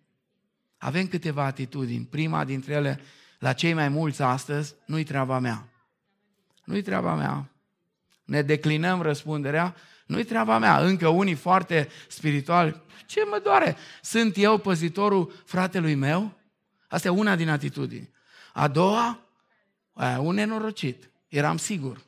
Avem 0.77 1.07
câteva 1.07 1.43
atitudini. 1.43 2.05
Prima 2.05 2.43
dintre 2.43 2.73
ele, 2.73 2.99
la 3.39 3.53
cei 3.53 3.73
mai 3.73 3.89
mulți 3.89 4.21
astăzi, 4.21 4.75
nu-i 4.85 5.03
treaba 5.03 5.39
mea. 5.39 5.67
Nu-i 6.63 6.81
treaba 6.81 7.15
mea. 7.15 7.49
Ne 8.23 8.41
declinăm 8.41 9.01
răspunderea, 9.01 9.75
nu-i 10.05 10.23
treaba 10.23 10.57
mea. 10.57 10.79
Încă 10.79 11.07
unii 11.07 11.33
foarte 11.33 11.87
spirituali, 12.07 12.81
ce 13.05 13.23
mă 13.29 13.39
doare? 13.43 13.77
Sunt 14.01 14.37
eu 14.37 14.57
păzitorul 14.57 15.33
fratelui 15.45 15.95
meu? 15.95 16.37
Asta 16.87 17.07
e 17.07 17.11
una 17.11 17.35
din 17.35 17.49
atitudini. 17.49 18.09
A 18.53 18.67
doua, 18.67 19.19
aia, 19.93 20.19
un 20.19 20.35
nenorocit. 20.35 21.09
Eram 21.27 21.57
sigur. 21.57 22.01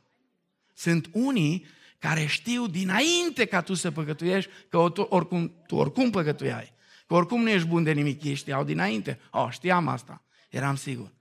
Sunt 0.74 1.10
unii 1.12 1.66
care 2.00 2.26
știu 2.26 2.68
dinainte 2.68 3.46
ca 3.46 3.62
tu 3.62 3.74
să 3.74 3.92
păcătuiești 3.92 4.52
că 4.70 4.78
oricum, 5.10 5.54
tu 5.68 5.76
oricum 5.76 6.10
păcătuiai. 6.10 6.74
Că 7.08 7.14
oricum 7.14 7.42
nu 7.42 7.50
ești 7.50 7.68
bun 7.68 7.84
de 7.84 7.92
nimic, 7.92 8.24
ei 8.24 8.34
știau 8.34 8.64
dinainte. 8.64 9.20
Oh, 9.32 9.48
știam 9.50 9.88
asta, 9.88 10.22
eram 10.50 10.76
sigur. 10.76 11.12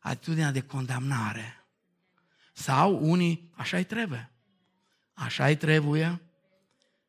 Atitudinea 0.00 0.50
de 0.50 0.60
condamnare. 0.60 1.64
Sau 2.52 3.10
unii, 3.10 3.50
așa-i 3.54 3.84
trebuie. 3.84 4.30
Așa-i 5.12 5.56
trebuie, 5.56 6.20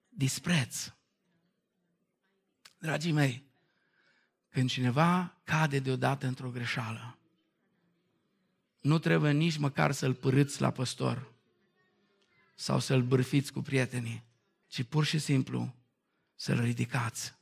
dispreț. 0.10 0.92
Dragii 2.78 3.12
mei, 3.12 3.44
când 4.50 4.70
cineva 4.70 5.38
cade 5.44 5.80
deodată 5.80 6.28
într-o 6.28 6.50
greșeală, 6.50 7.18
nu 8.82 9.00
trebuie 9.00 9.32
nici 9.32 9.58
măcar 9.58 9.92
să-l 9.92 10.14
părâți 10.14 10.62
la 10.62 10.72
păstor 10.72 11.34
sau 12.56 12.80
să-l 12.80 13.02
bârfiți 13.02 13.52
cu 13.52 13.62
prietenii, 13.62 14.24
ci 14.68 14.84
pur 14.84 15.06
și 15.06 15.20
simplu 15.20 15.76
să-l 16.36 16.62
ridicați, 16.62 17.34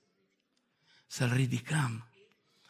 să-l 1.07 1.33
ridicăm, 1.33 2.07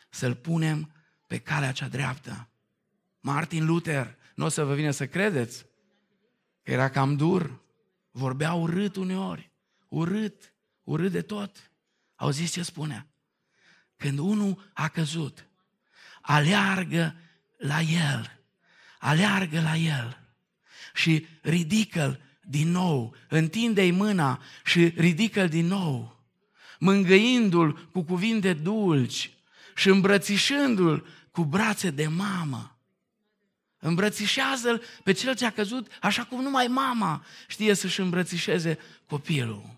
să-l 0.10 0.36
punem 0.36 0.92
pe 1.28 1.39
calea 1.39 1.72
cea 1.72 1.88
dreaptă. 1.88 2.49
Martin 3.20 3.66
Luther, 3.66 4.18
nu 4.36 4.46
o 4.46 4.50
să 4.50 4.64
vă 4.64 4.74
vină 4.74 4.92
să 4.92 5.08
credeți, 5.08 5.66
că 6.64 6.72
era 6.72 6.90
cam 6.90 7.16
dur, 7.16 7.62
vorbea 8.12 8.54
urât 8.54 8.96
uneori, 8.96 9.52
urât, 9.88 10.54
urât 10.84 11.12
de 11.12 11.22
tot. 11.22 11.72
Auziți 12.16 12.52
ce 12.52 12.64
spune? 12.64 13.08
Când 13.96 14.18
unul 14.18 14.72
a 14.74 14.88
căzut, 14.88 15.48
aleargă 16.22 17.16
la 17.58 17.82
el, 17.82 18.40
aleargă 19.00 19.62
la 19.62 19.76
el 19.76 20.34
și 20.94 21.28
ridică-l 21.42 22.22
din 22.42 22.72
nou, 22.72 23.16
întinde-i 23.30 23.92
mâna 23.92 24.42
și 24.66 24.88
ridică-l 24.88 25.50
din 25.50 25.66
nou, 25.66 26.24
mângâindu-l 26.80 27.90
cu 27.92 28.04
cuvinte 28.04 28.54
dulci 28.54 29.34
și 29.76 29.90
îmbrățișându-l 29.90 31.08
cu 31.32 31.46
brațe 31.46 31.90
de 31.90 32.08
mamă. 32.08 32.79
Îmbrățișează-l 33.80 34.82
pe 35.04 35.12
cel 35.12 35.36
ce 35.36 35.46
a 35.46 35.52
căzut 35.52 35.92
așa 36.02 36.26
cum 36.26 36.42
numai 36.42 36.68
mama 36.68 37.26
știe 37.48 37.74
să-și 37.74 38.00
îmbrățișeze 38.00 38.80
copilul. 39.06 39.78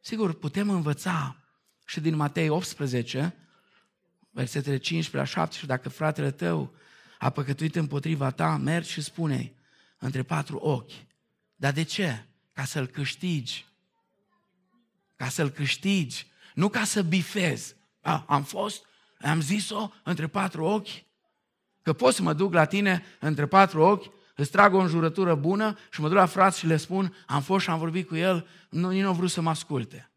Sigur, 0.00 0.32
putem 0.32 0.70
învăța 0.70 1.36
și 1.86 2.00
din 2.00 2.16
Matei 2.16 2.48
18, 2.48 3.34
versetele 4.30 4.76
15 4.76 5.16
la 5.16 5.24
17, 5.24 5.66
dacă 5.66 5.88
fratele 5.88 6.30
tău 6.30 6.74
a 7.18 7.30
păcătuit 7.30 7.76
împotriva 7.76 8.30
ta, 8.30 8.56
mergi 8.56 8.90
și 8.90 9.00
spune 9.00 9.54
între 9.98 10.22
patru 10.22 10.56
ochi. 10.56 10.92
Dar 11.56 11.72
de 11.72 11.82
ce? 11.82 12.24
Ca 12.52 12.64
să-l 12.64 12.86
câștigi. 12.86 13.66
Ca 15.16 15.28
să-l 15.28 15.50
câștigi. 15.50 16.26
Nu 16.54 16.68
ca 16.68 16.84
să 16.84 17.02
bifezi. 17.02 17.74
A, 18.00 18.24
am 18.28 18.42
fost, 18.42 18.84
am 19.20 19.40
zis-o 19.40 19.90
între 20.02 20.26
patru 20.26 20.64
ochi, 20.64 20.88
că 21.90 21.96
pot 21.96 22.14
să 22.14 22.22
mă 22.22 22.32
duc 22.32 22.52
la 22.52 22.64
tine 22.64 23.04
între 23.18 23.46
patru 23.46 23.80
ochi, 23.82 24.12
îți 24.34 24.50
trag 24.50 24.74
o 24.74 24.78
înjurătură 24.78 25.34
bună 25.34 25.78
și 25.90 26.00
mă 26.00 26.08
duc 26.08 26.16
la 26.16 26.26
frați 26.26 26.58
și 26.58 26.66
le 26.66 26.76
spun, 26.76 27.16
am 27.26 27.42
fost 27.42 27.64
și 27.64 27.70
am 27.70 27.78
vorbit 27.78 28.08
cu 28.08 28.16
el, 28.16 28.46
nu, 28.68 28.90
nici 28.90 29.02
nu 29.02 29.08
a 29.08 29.12
vrut 29.12 29.30
să 29.30 29.40
mă 29.40 29.50
asculte. 29.50 30.10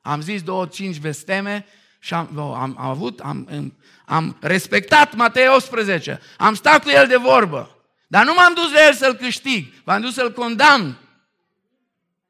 Am 0.00 0.20
zis 0.20 0.42
două, 0.42 0.66
cinci 0.66 0.98
vesteme 0.98 1.66
și 1.98 2.14
am, 2.14 2.38
am, 2.38 2.54
am 2.54 2.74
avut, 2.78 3.20
am, 3.20 3.48
am, 3.50 3.76
am 4.06 4.36
respectat 4.40 5.14
Matei 5.14 5.48
18, 5.48 6.20
am 6.36 6.54
stat 6.54 6.82
cu 6.82 6.88
el 6.88 7.06
de 7.06 7.16
vorbă. 7.16 7.76
Dar 8.06 8.24
nu 8.24 8.34
m-am 8.34 8.54
dus 8.54 8.72
la 8.72 8.86
el 8.86 8.94
să-l 8.94 9.14
câștig, 9.14 9.72
m-am 9.84 10.00
dus 10.00 10.14
să-l 10.14 10.32
condamn. 10.32 10.98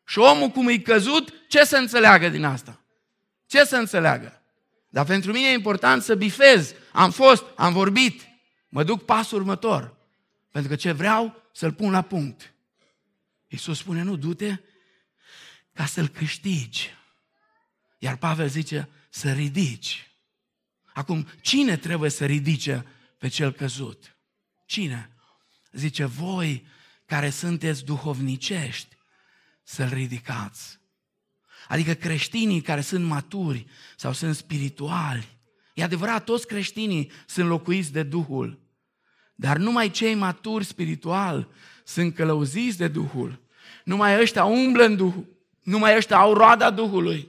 Și 0.04 0.18
omul 0.18 0.48
cum 0.48 0.68
e 0.68 0.78
căzut, 0.78 1.32
ce 1.48 1.64
să 1.64 1.76
înțeleagă 1.76 2.28
din 2.28 2.44
asta? 2.44 2.80
Ce 3.46 3.64
să 3.64 3.76
înțeleagă? 3.76 4.42
Dar 4.88 5.04
pentru 5.04 5.32
mine 5.32 5.48
e 5.48 5.52
important 5.52 6.02
să 6.02 6.14
bifez. 6.14 6.74
Am 6.92 7.10
fost, 7.10 7.44
am 7.56 7.72
vorbit, 7.72 8.29
mă 8.70 8.84
duc 8.84 9.04
pasul 9.04 9.38
următor. 9.38 9.96
Pentru 10.50 10.70
că 10.70 10.76
ce 10.76 10.92
vreau, 10.92 11.42
să-l 11.52 11.72
pun 11.72 11.90
la 11.90 12.02
punct. 12.02 12.54
Iisus 13.46 13.78
spune, 13.78 14.02
nu, 14.02 14.16
du-te 14.16 14.58
ca 15.72 15.86
să-l 15.86 16.08
câștigi. 16.08 16.90
Iar 17.98 18.16
Pavel 18.16 18.48
zice, 18.48 18.88
să 19.10 19.32
ridici. 19.32 20.10
Acum, 20.92 21.26
cine 21.40 21.76
trebuie 21.76 22.10
să 22.10 22.26
ridice 22.26 22.86
pe 23.18 23.28
cel 23.28 23.52
căzut? 23.52 24.16
Cine? 24.66 25.10
Zice, 25.72 26.04
voi 26.04 26.66
care 27.06 27.30
sunteți 27.30 27.84
duhovnicești, 27.84 28.96
să-l 29.62 29.88
ridicați. 29.88 30.78
Adică 31.68 31.94
creștinii 31.94 32.60
care 32.60 32.80
sunt 32.80 33.04
maturi 33.04 33.66
sau 33.96 34.12
sunt 34.12 34.36
spirituali. 34.36 35.38
E 35.74 35.82
adevărat, 35.82 36.24
toți 36.24 36.46
creștinii 36.46 37.10
sunt 37.26 37.48
locuiți 37.48 37.92
de 37.92 38.02
Duhul. 38.02 38.59
Dar 39.40 39.56
numai 39.56 39.90
cei 39.90 40.14
maturi 40.14 40.64
spiritual 40.64 41.48
sunt 41.84 42.14
călăuziți 42.14 42.78
de 42.78 42.88
Duhul. 42.88 43.40
Numai 43.84 44.20
ăștia 44.20 44.44
umblă 44.44 44.84
în 44.84 44.96
Duhul. 44.96 45.26
Numai 45.62 45.96
ăștia 45.96 46.16
au 46.16 46.32
roada 46.32 46.70
Duhului. 46.70 47.28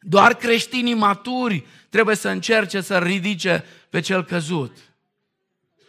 Doar 0.00 0.34
creștinii 0.34 0.94
maturi 0.94 1.64
trebuie 1.88 2.16
să 2.16 2.28
încerce 2.28 2.80
să 2.80 2.98
ridice 2.98 3.64
pe 3.90 4.00
cel 4.00 4.24
căzut. 4.24 4.76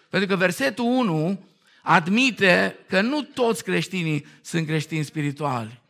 Pentru 0.09 0.29
că 0.29 0.35
versetul 0.35 0.85
1 0.85 1.43
admite 1.81 2.75
că 2.87 3.01
nu 3.01 3.21
toți 3.21 3.63
creștinii 3.63 4.25
sunt 4.41 4.65
creștini 4.65 5.03
spirituali. 5.03 5.81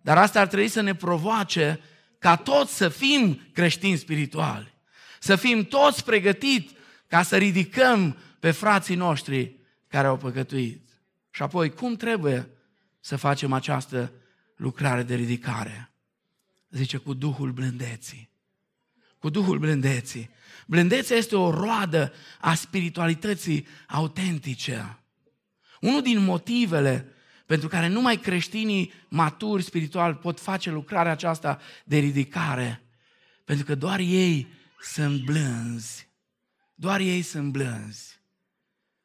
Dar 0.00 0.18
asta 0.18 0.40
ar 0.40 0.46
trebui 0.46 0.68
să 0.68 0.80
ne 0.80 0.94
provoace 0.94 1.80
ca 2.18 2.36
toți 2.36 2.76
să 2.76 2.88
fim 2.88 3.40
creștini 3.52 3.96
spirituali. 3.96 4.74
Să 5.20 5.36
fim 5.36 5.64
toți 5.64 6.04
pregătiți 6.04 6.74
ca 7.06 7.22
să 7.22 7.36
ridicăm 7.36 8.16
pe 8.40 8.50
frații 8.50 8.94
noștri 8.94 9.56
care 9.88 10.06
au 10.06 10.16
păcătuit. 10.16 10.88
Și 11.30 11.42
apoi, 11.42 11.70
cum 11.70 11.96
trebuie 11.96 12.48
să 13.00 13.16
facem 13.16 13.52
această 13.52 14.12
lucrare 14.56 15.02
de 15.02 15.14
ridicare? 15.14 15.90
Zice, 16.70 16.96
cu 16.96 17.14
Duhul 17.14 17.52
blândeții. 17.52 18.30
Cu 19.18 19.28
Duhul 19.28 19.58
blândeții. 19.58 20.30
Blândețea 20.66 21.16
este 21.16 21.36
o 21.36 21.50
roadă 21.50 22.12
a 22.40 22.54
spiritualității 22.54 23.66
autentice. 23.88 24.98
Unul 25.80 26.02
din 26.02 26.24
motivele 26.24 27.12
pentru 27.46 27.68
care 27.68 27.88
numai 27.88 28.16
creștinii 28.16 28.92
maturi 29.08 29.62
spiritual 29.62 30.14
pot 30.14 30.40
face 30.40 30.70
lucrarea 30.70 31.12
aceasta 31.12 31.60
de 31.84 31.98
ridicare, 31.98 32.82
pentru 33.44 33.64
că 33.64 33.74
doar 33.74 33.98
ei 33.98 34.46
sunt 34.80 35.24
blânzi. 35.24 36.05
Doar 36.78 37.00
ei 37.00 37.22
sunt 37.22 37.52
blânzi. 37.52 38.20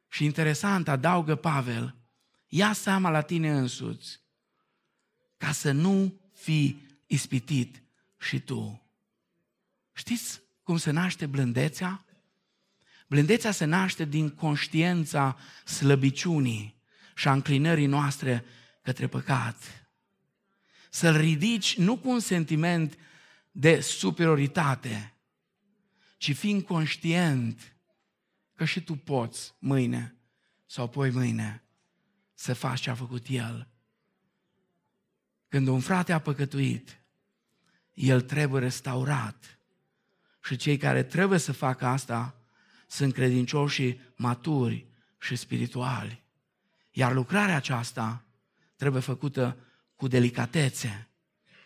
Și 0.07 0.25
interesant, 0.25 0.87
adaugă 0.87 1.35
Pavel, 1.35 1.95
ia 2.47 2.73
seama 2.73 3.09
la 3.09 3.21
tine 3.21 3.51
însuți, 3.51 4.19
ca 5.37 5.51
să 5.51 5.71
nu 5.71 6.19
fii 6.33 6.99
ispitit 7.07 7.81
și 8.19 8.39
tu. 8.39 8.81
Știți 9.93 10.41
cum 10.63 10.77
se 10.77 10.91
naște 10.91 11.25
blândețea? 11.25 12.05
Blândețea 13.07 13.51
se 13.51 13.65
naște 13.65 14.05
din 14.05 14.29
conștiența 14.29 15.37
slăbiciunii 15.65 16.81
și 17.15 17.27
a 17.27 17.31
înclinării 17.31 17.85
noastre 17.85 18.45
către 18.81 19.07
păcat. 19.07 19.87
Să-l 20.89 21.17
ridici 21.17 21.77
nu 21.77 21.97
cu 21.97 22.09
un 22.09 22.19
sentiment 22.19 22.97
de 23.51 23.79
superioritate, 23.79 25.13
ci 26.21 26.35
fiind 26.35 26.63
conștient 26.63 27.75
că 28.55 28.65
și 28.65 28.81
tu 28.81 28.95
poți 28.95 29.53
mâine 29.59 30.15
sau 30.65 30.89
poi 30.89 31.09
mâine 31.09 31.63
să 32.33 32.53
faci 32.53 32.79
ce 32.79 32.89
a 32.89 32.95
făcut 32.95 33.25
el. 33.29 33.67
Când 35.47 35.67
un 35.67 35.79
frate 35.79 36.13
a 36.13 36.19
păcătuit, 36.19 37.01
el 37.93 38.21
trebuie 38.21 38.61
restaurat. 38.61 39.59
Și 40.43 40.55
cei 40.55 40.77
care 40.77 41.03
trebuie 41.03 41.39
să 41.39 41.51
facă 41.51 41.85
asta 41.85 42.41
sunt 42.87 43.13
credincioși 43.13 43.99
maturi 44.15 44.87
și 45.19 45.35
spirituali. 45.35 46.23
Iar 46.91 47.13
lucrarea 47.13 47.55
aceasta 47.55 48.25
trebuie 48.75 49.01
făcută 49.01 49.57
cu 49.95 50.07
delicatețe, 50.07 51.09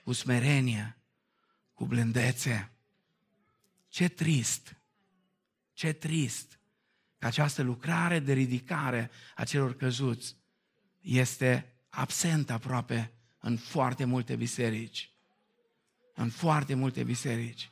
cu 0.03 0.11
smerenie, 0.11 0.97
cu 1.73 1.85
blândețe. 1.85 2.74
Ce 3.95 4.07
trist, 4.07 4.75
ce 5.73 5.93
trist 5.93 6.59
că 7.17 7.25
această 7.27 7.61
lucrare 7.61 8.19
de 8.19 8.33
ridicare 8.33 9.11
a 9.35 9.43
celor 9.43 9.75
căzuți 9.75 10.35
este 11.01 11.75
absentă 11.89 12.53
aproape 12.53 13.11
în 13.39 13.57
foarte 13.57 14.05
multe 14.05 14.35
biserici. 14.35 15.11
În 16.13 16.29
foarte 16.29 16.73
multe 16.73 17.03
biserici. 17.03 17.71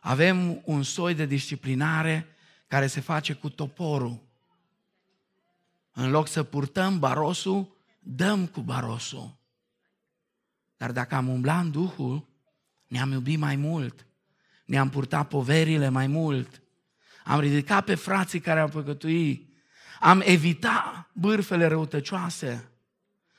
Avem 0.00 0.62
un 0.64 0.82
soi 0.82 1.14
de 1.14 1.26
disciplinare 1.26 2.26
care 2.66 2.86
se 2.86 3.00
face 3.00 3.32
cu 3.32 3.48
toporul. 3.48 4.22
În 5.92 6.10
loc 6.10 6.28
să 6.28 6.42
purtăm 6.42 6.98
barosul, 6.98 7.76
dăm 7.98 8.46
cu 8.46 8.60
barosul. 8.60 9.36
Dar 10.76 10.92
dacă 10.92 11.14
am 11.14 11.28
umblat 11.28 11.64
în 11.64 11.70
Duhul, 11.70 12.28
ne-am 12.86 13.12
iubit 13.12 13.38
mai 13.38 13.56
mult, 13.56 14.07
ne-am 14.68 14.88
purtat 14.88 15.28
poverile 15.28 15.88
mai 15.88 16.06
mult, 16.06 16.62
am 17.24 17.40
ridicat 17.40 17.84
pe 17.84 17.94
frații 17.94 18.40
care 18.40 18.60
au 18.60 18.68
păcătuit, 18.68 19.48
am 20.00 20.22
evitat 20.24 21.10
bârfele 21.12 21.66
răutăcioase 21.66 22.68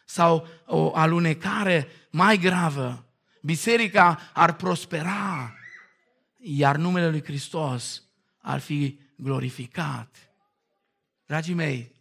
sau 0.06 0.48
o 0.66 0.96
alunecare 0.96 1.88
mai 2.12 2.38
gravă. 2.38 3.06
Biserica 3.42 4.20
ar 4.34 4.54
prospera, 4.54 5.54
iar 6.38 6.76
numele 6.76 7.10
lui 7.10 7.24
Hristos 7.24 8.04
ar 8.42 8.60
fi 8.60 9.00
glorificat. 9.16 10.16
Dragii 11.26 11.54
mei, 11.54 11.96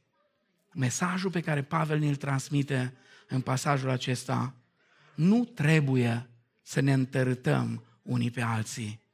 mesajul 0.73 1.31
pe 1.31 1.41
care 1.41 1.63
Pavel 1.63 1.99
ne-l 1.99 2.17
transmite 2.17 2.97
în 3.29 3.41
pasajul 3.41 3.91
acesta 3.91 4.55
nu 5.15 5.45
trebuie 5.45 6.31
să 6.63 6.81
ne 6.81 6.93
întărâtăm 6.93 7.85
unii 8.03 8.31
pe 8.31 8.43
alții. 8.43 9.07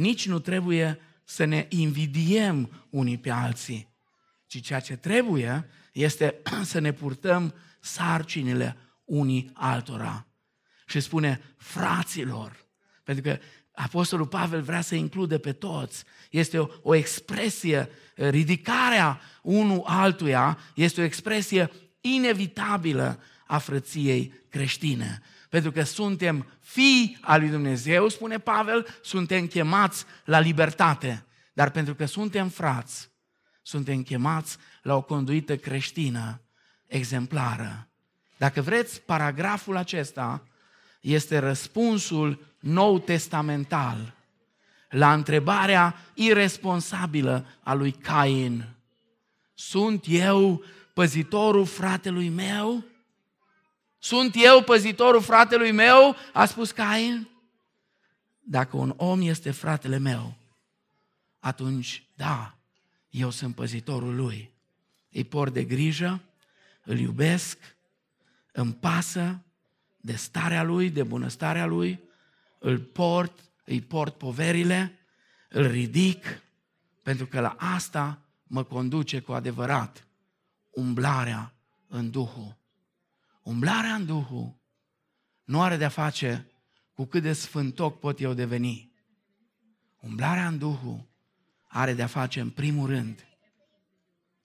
Nici 0.00 0.26
nu 0.26 0.38
trebuie 0.38 1.00
să 1.24 1.44
ne 1.44 1.66
invidiem 1.68 2.86
unii 2.90 3.18
pe 3.18 3.30
alții, 3.30 3.88
ci 4.46 4.60
ceea 4.60 4.80
ce 4.80 4.96
trebuie 4.96 5.68
este 5.92 6.34
să 6.62 6.78
ne 6.78 6.92
purtăm 6.92 7.54
sarcinile 7.80 8.76
unii 9.04 9.50
altora. 9.54 10.26
Și 10.86 11.00
spune, 11.00 11.40
fraților, 11.56 12.66
pentru 13.04 13.24
că 13.24 13.38
Apostolul 13.72 14.26
Pavel 14.26 14.62
vrea 14.62 14.80
să 14.80 14.94
include 14.94 15.38
pe 15.38 15.52
toți. 15.52 16.04
Este 16.30 16.58
o, 16.58 16.66
o 16.82 16.94
expresie, 16.94 17.88
ridicarea 18.14 19.20
unul 19.42 19.82
altuia 19.84 20.58
este 20.74 21.00
o 21.00 21.04
expresie 21.04 21.70
inevitabilă 22.00 23.22
a 23.46 23.58
frăției 23.58 24.32
creștine. 24.48 25.22
Pentru 25.50 25.70
că 25.72 25.82
suntem 25.82 26.46
fii 26.60 27.18
al 27.20 27.40
lui 27.40 27.48
Dumnezeu, 27.48 28.08
spune 28.08 28.38
Pavel, 28.38 28.86
suntem 29.02 29.46
chemați 29.46 30.04
la 30.24 30.38
libertate. 30.38 31.24
Dar 31.52 31.70
pentru 31.70 31.94
că 31.94 32.04
suntem 32.04 32.48
frați, 32.48 33.10
suntem 33.62 34.02
chemați 34.02 34.56
la 34.82 34.96
o 34.96 35.02
conduită 35.02 35.56
creștină 35.56 36.40
exemplară. 36.86 37.88
Dacă 38.36 38.60
vreți, 38.60 39.00
paragraful 39.00 39.76
acesta 39.76 40.46
este 41.00 41.38
răspunsul 41.38 42.54
nou 42.60 42.98
testamental 42.98 44.14
la 44.90 45.12
întrebarea 45.12 45.96
irresponsabilă 46.14 47.46
a 47.62 47.74
lui 47.74 47.92
Cain. 47.92 48.68
Sunt 49.54 50.04
eu 50.08 50.64
păzitorul 50.94 51.66
fratelui 51.66 52.28
meu? 52.28 52.84
Sunt 54.02 54.34
eu 54.36 54.62
păzitorul 54.62 55.22
fratelui 55.22 55.72
meu? 55.72 56.16
A 56.32 56.44
spus 56.44 56.70
Cain. 56.70 57.28
Dacă 58.40 58.76
un 58.76 58.94
om 58.96 59.20
este 59.22 59.50
fratele 59.50 59.98
meu, 59.98 60.34
atunci, 61.38 62.06
da, 62.16 62.54
eu 63.10 63.30
sunt 63.30 63.54
păzitorul 63.54 64.14
lui. 64.14 64.50
Îi 65.12 65.24
port 65.24 65.52
de 65.52 65.64
grijă, 65.64 66.20
îl 66.84 66.98
iubesc, 66.98 67.58
îmi 68.52 68.72
pasă 68.72 69.40
de 69.96 70.16
starea 70.16 70.62
lui, 70.62 70.90
de 70.90 71.02
bunăstarea 71.02 71.66
lui, 71.66 72.00
îl 72.58 72.78
port, 72.78 73.40
îi 73.64 73.80
port 73.80 74.14
poverile, 74.14 74.98
îl 75.48 75.66
ridic, 75.66 76.42
pentru 77.02 77.26
că 77.26 77.40
la 77.40 77.56
asta 77.58 78.18
mă 78.42 78.62
conduce 78.62 79.20
cu 79.20 79.32
adevărat 79.32 80.06
umblarea 80.70 81.52
în 81.88 82.10
Duhul. 82.10 82.59
Umblarea 83.42 83.94
în 83.94 84.06
Duhul 84.06 84.60
nu 85.44 85.62
are 85.62 85.76
de-a 85.76 85.88
face 85.88 86.50
cu 86.92 87.04
cât 87.04 87.22
de 87.22 87.32
sfântoc 87.32 87.98
pot 87.98 88.20
eu 88.20 88.34
deveni. 88.34 88.92
Umblarea 89.96 90.46
în 90.46 90.58
Duhul 90.58 91.08
are 91.66 91.94
de-a 91.94 92.06
face 92.06 92.40
în 92.40 92.50
primul 92.50 92.86
rând 92.86 93.24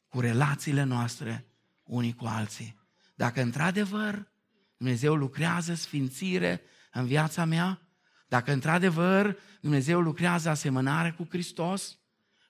cu 0.07 0.19
relațiile 0.19 0.83
noastre 0.83 1.45
unii 1.83 2.15
cu 2.15 2.25
alții. 2.25 2.79
Dacă 3.15 3.41
într-adevăr 3.41 4.31
Dumnezeu 4.77 5.15
lucrează 5.15 5.73
sfințire 5.73 6.61
în 6.91 7.05
viața 7.05 7.45
mea, 7.45 7.81
dacă 8.27 8.51
într-adevăr 8.51 9.37
Dumnezeu 9.61 10.01
lucrează 10.01 10.49
asemănare 10.49 11.11
cu 11.11 11.27
Hristos 11.29 11.97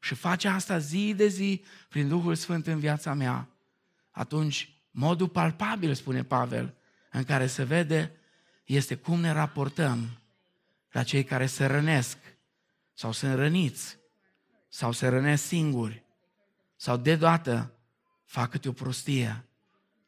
și 0.02 0.16
face 0.16 0.48
asta 0.48 0.78
zi 0.78 1.14
de 1.14 1.28
zi 1.28 1.64
prin 1.90 2.08
Duhul 2.08 2.36
Sfânt 2.36 2.68
în 2.68 2.80
viața 2.80 3.14
mea, 3.14 3.50
atunci 4.12 4.75
modul 4.98 5.30
palpabil, 5.30 5.94
spune 5.94 6.24
Pavel, 6.24 6.74
în 7.12 7.24
care 7.24 7.48
se 7.48 7.64
vede 7.64 8.12
este 8.64 8.96
cum 8.96 9.20
ne 9.20 9.32
raportăm 9.32 10.18
la 10.92 11.04
cei 11.04 11.24
care 11.24 11.46
se 11.46 11.66
rănesc 11.66 12.18
sau 12.94 13.12
sunt 13.12 13.36
răniți 13.36 13.98
sau 14.70 14.92
se 14.92 15.08
rănesc 15.08 15.44
singuri 15.44 16.04
sau 16.76 16.98
deodată 16.98 17.74
fac 18.24 18.50
câte 18.50 18.70
o 18.70 18.72
prostie 18.72 19.46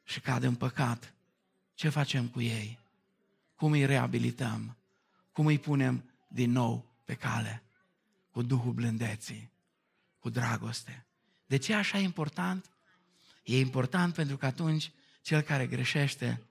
și 0.04 0.20
cad 0.20 0.44
în 0.44 0.56
păcat. 0.56 1.14
Ce 1.74 1.90
facem 1.90 2.28
cu 2.28 2.42
ei? 2.42 2.80
Cum 3.56 3.72
îi 3.72 3.86
reabilităm? 3.86 4.78
Cum 5.32 5.46
îi 5.46 5.60
punem 5.60 6.04
din 6.28 6.52
nou 6.52 6.86
pe 7.06 7.14
cale? 7.14 7.64
Cu 8.32 8.42
Duhul 8.42 8.74
blândeții, 8.74 9.52
cu 10.20 10.30
dragoste. 10.30 11.06
De 11.46 11.58
ce 11.58 11.74
așa 11.74 11.98
important? 11.98 12.77
E 13.48 13.60
important 13.60 14.14
pentru 14.14 14.38
că 14.38 14.46
atunci 14.46 14.92
cel 15.22 15.42
care 15.42 15.68
greșește 15.68 16.42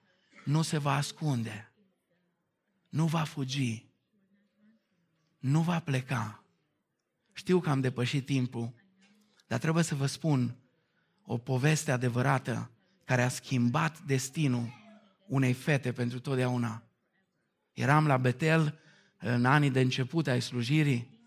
nu 0.44 0.62
se 0.62 0.78
va 0.78 0.94
ascunde, 0.94 1.72
nu 2.88 3.06
va 3.06 3.24
fugi, 3.24 3.86
nu 5.38 5.60
va 5.60 5.80
pleca. 5.80 6.44
Știu 7.32 7.60
că 7.60 7.70
am 7.70 7.80
depășit 7.80 8.26
timpul, 8.26 8.74
dar 9.46 9.58
trebuie 9.58 9.84
să 9.84 9.94
vă 9.94 10.06
spun 10.06 10.56
o 11.22 11.38
poveste 11.38 11.92
adevărată 11.92 12.70
care 13.04 13.22
a 13.22 13.28
schimbat 13.28 14.00
destinul 14.00 14.72
unei 15.26 15.52
fete 15.52 15.92
pentru 15.92 16.20
totdeauna. 16.20 16.82
Eram 17.72 18.06
la 18.06 18.16
Betel 18.16 18.78
în 19.18 19.44
anii 19.44 19.70
de 19.70 19.80
început 19.80 20.26
ai 20.26 20.42
slujirii 20.42 21.20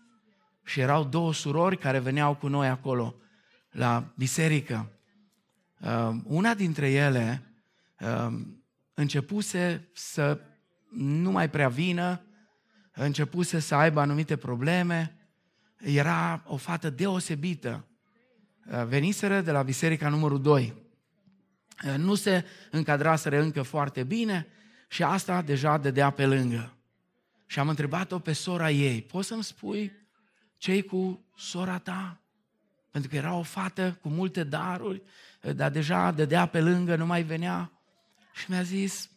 și 0.64 0.80
erau 0.80 1.04
două 1.04 1.32
surori 1.32 1.78
care 1.78 1.98
veneau 1.98 2.34
cu 2.34 2.48
noi 2.48 2.68
acolo 2.68 3.14
la 3.70 4.12
biserică 4.16 4.90
Um, 4.90 4.99
una 6.24 6.54
dintre 6.54 6.90
ele 6.90 7.42
um, 8.00 8.64
începuse 8.94 9.88
să 9.92 10.40
nu 10.90 11.30
mai 11.30 11.50
prea 11.50 11.68
vină, 11.68 12.24
începuse 12.92 13.58
să 13.58 13.74
aibă 13.74 14.00
anumite 14.00 14.36
probleme, 14.36 15.20
era 15.76 16.42
o 16.46 16.56
fată 16.56 16.90
deosebită. 16.90 17.84
Uh, 18.66 18.84
veniseră 18.84 19.40
de 19.40 19.50
la 19.50 19.62
biserica 19.62 20.08
numărul 20.08 20.40
2. 20.40 20.74
Uh, 21.84 21.94
nu 21.96 22.14
se 22.14 22.44
încadraseră 22.70 23.40
încă 23.40 23.62
foarte 23.62 24.02
bine 24.02 24.46
și 24.88 25.02
asta 25.02 25.42
deja 25.42 25.78
dădea 25.78 26.10
pe 26.10 26.26
lângă. 26.26 26.76
Și 27.46 27.58
am 27.58 27.68
întrebat-o 27.68 28.18
pe 28.18 28.32
sora 28.32 28.70
ei, 28.70 29.02
poți 29.02 29.28
să-mi 29.28 29.44
spui 29.44 29.92
ce 30.56 30.82
cu 30.82 31.24
sora 31.36 31.78
ta? 31.78 32.19
Pentru 32.90 33.10
că 33.10 33.16
era 33.16 33.34
o 33.34 33.42
fată 33.42 33.98
cu 34.00 34.08
multe 34.08 34.44
daruri, 34.44 35.02
uh, 35.42 35.54
dar 35.54 35.70
deja 35.70 36.10
dădea 36.10 36.46
pe 36.46 36.60
lângă, 36.60 36.96
nu 36.96 37.06
mai 37.06 37.22
venea. 37.22 37.72
Și 38.34 38.50
mi-a 38.50 38.62
zis, 38.62 39.10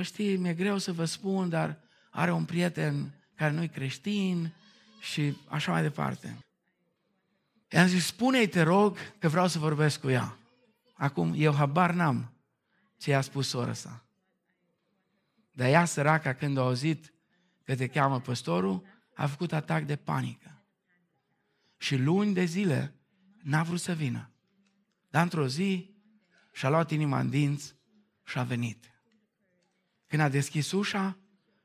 știi, 0.00 0.36
mi-e 0.36 0.54
greu 0.54 0.78
să 0.78 0.92
vă 0.92 1.04
spun, 1.04 1.48
dar 1.48 1.78
are 2.10 2.32
un 2.32 2.44
prieten 2.44 3.14
care 3.34 3.52
nu-i 3.52 3.68
creștin 3.68 4.52
și 5.00 5.36
așa 5.48 5.72
mai 5.72 5.82
departe. 5.82 6.38
I-am 7.68 7.86
zis, 7.86 8.06
spune-i, 8.06 8.48
te 8.48 8.62
rog, 8.62 8.96
că 9.18 9.28
vreau 9.28 9.46
să 9.46 9.58
vorbesc 9.58 10.00
cu 10.00 10.08
ea. 10.08 10.36
Acum, 10.94 11.34
eu 11.36 11.54
habar 11.54 11.92
n-am 11.92 12.32
ce 12.96 13.10
i-a 13.10 13.20
spus 13.20 13.48
sora 13.48 13.72
sa. 13.72 14.04
Dar 15.52 15.68
ea, 15.68 15.84
săraca, 15.84 16.32
când 16.34 16.58
a 16.58 16.60
auzit 16.60 17.12
că 17.62 17.76
te 17.76 17.86
cheamă 17.86 18.20
păstorul, 18.20 18.86
a 19.14 19.26
făcut 19.26 19.52
atac 19.52 19.82
de 19.82 19.96
panică. 19.96 20.51
Și 21.82 21.96
luni 21.96 22.34
de 22.34 22.44
zile 22.44 22.94
n-a 23.42 23.62
vrut 23.62 23.80
să 23.80 23.92
vină. 23.92 24.30
Dar 25.08 25.22
într-o 25.22 25.46
zi 25.46 25.94
și-a 26.52 26.68
luat 26.68 26.90
inima 26.90 27.20
în 27.20 27.30
dinți 27.30 27.74
și 28.24 28.38
a 28.38 28.42
venit. 28.42 28.90
Când 30.06 30.22
a 30.22 30.28
deschis 30.28 30.72
ușa 30.72 31.18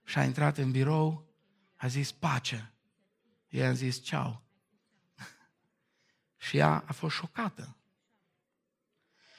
și 0.03 0.17
a 0.17 0.23
intrat 0.23 0.57
în 0.57 0.71
birou, 0.71 1.35
a 1.75 1.87
zis 1.87 2.11
pace. 2.11 2.73
I-am 3.47 3.73
zis 3.73 4.03
ceau. 4.03 4.43
și 6.45 6.57
ea 6.57 6.83
a 6.87 6.93
fost 6.93 7.15
șocată. 7.15 7.77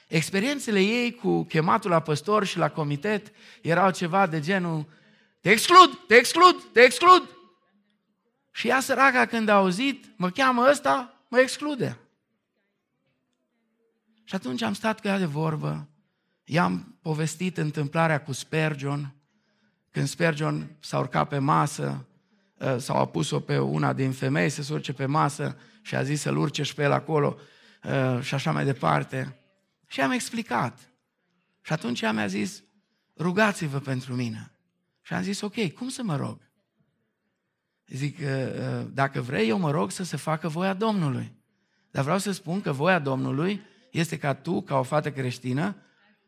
Experiențele 0.07 0.79
ei 0.79 1.13
cu 1.13 1.43
chematul 1.43 1.89
la 1.89 2.01
păstor 2.01 2.45
și 2.45 2.57
la 2.57 2.69
comitet 2.69 3.31
erau 3.61 3.91
ceva 3.91 4.27
de 4.27 4.39
genul 4.39 4.89
te 5.41 5.51
exclud, 5.51 6.05
te 6.07 6.15
exclud, 6.15 6.63
te 6.71 6.79
exclud. 6.79 7.38
Și 8.51 8.67
ea 8.67 8.79
săraca 8.79 9.25
când 9.25 9.49
a 9.49 9.53
auzit, 9.53 10.05
mă 10.15 10.29
cheamă 10.29 10.67
ăsta, 10.69 11.13
mă 11.27 11.39
exclude. 11.39 11.97
Și 14.23 14.35
atunci 14.35 14.61
am 14.61 14.73
stat 14.73 14.99
cu 14.99 15.07
ea 15.07 15.17
de 15.17 15.25
vorbă, 15.25 15.87
i-am 16.43 16.97
povestit 17.01 17.57
întâmplarea 17.57 18.21
cu 18.21 18.31
Spurgeon, 18.31 19.13
când 19.91 20.07
Spurgeon 20.07 20.75
s-a 20.79 20.99
urcat 20.99 21.27
pe 21.27 21.37
masă, 21.37 22.05
ă, 22.59 22.77
sau 22.77 22.97
a 22.97 23.07
pus-o 23.07 23.39
pe 23.39 23.57
una 23.57 23.93
din 23.93 24.11
femei 24.11 24.49
să 24.49 24.61
se 24.61 24.73
urce 24.73 24.93
pe 24.93 25.05
masă 25.05 25.57
și 25.81 25.95
a 25.95 26.03
zis 26.03 26.21
să-l 26.21 26.37
urce 26.37 26.63
și 26.63 26.73
pe 26.73 26.83
el 26.83 26.91
acolo 26.91 27.37
ă, 27.83 28.21
și 28.21 28.33
așa 28.33 28.51
mai 28.51 28.65
departe. 28.65 29.39
Și 29.87 30.01
am 30.01 30.11
explicat. 30.11 30.79
Și 31.61 31.73
atunci 31.73 32.01
ea 32.01 32.11
mi-a 32.11 32.27
zis, 32.27 32.63
rugați-vă 33.17 33.79
pentru 33.79 34.15
mine. 34.15 34.51
Și 35.01 35.13
am 35.13 35.21
zis, 35.21 35.41
ok, 35.41 35.73
cum 35.73 35.89
să 35.89 36.03
mă 36.03 36.15
rog? 36.15 36.48
Zic, 37.89 38.21
ă, 38.21 38.81
dacă 38.93 39.21
vrei, 39.21 39.49
eu 39.49 39.59
mă 39.59 39.71
rog 39.71 39.91
să 39.91 40.03
se 40.03 40.17
facă 40.17 40.47
voia 40.47 40.73
Domnului. 40.73 41.31
Dar 41.91 42.03
vreau 42.03 42.17
să 42.17 42.31
spun 42.31 42.61
că 42.61 42.71
voia 42.71 42.99
Domnului 42.99 43.61
este 43.91 44.17
ca 44.17 44.33
tu, 44.33 44.61
ca 44.61 44.77
o 44.77 44.83
fată 44.83 45.11
creștină, 45.11 45.75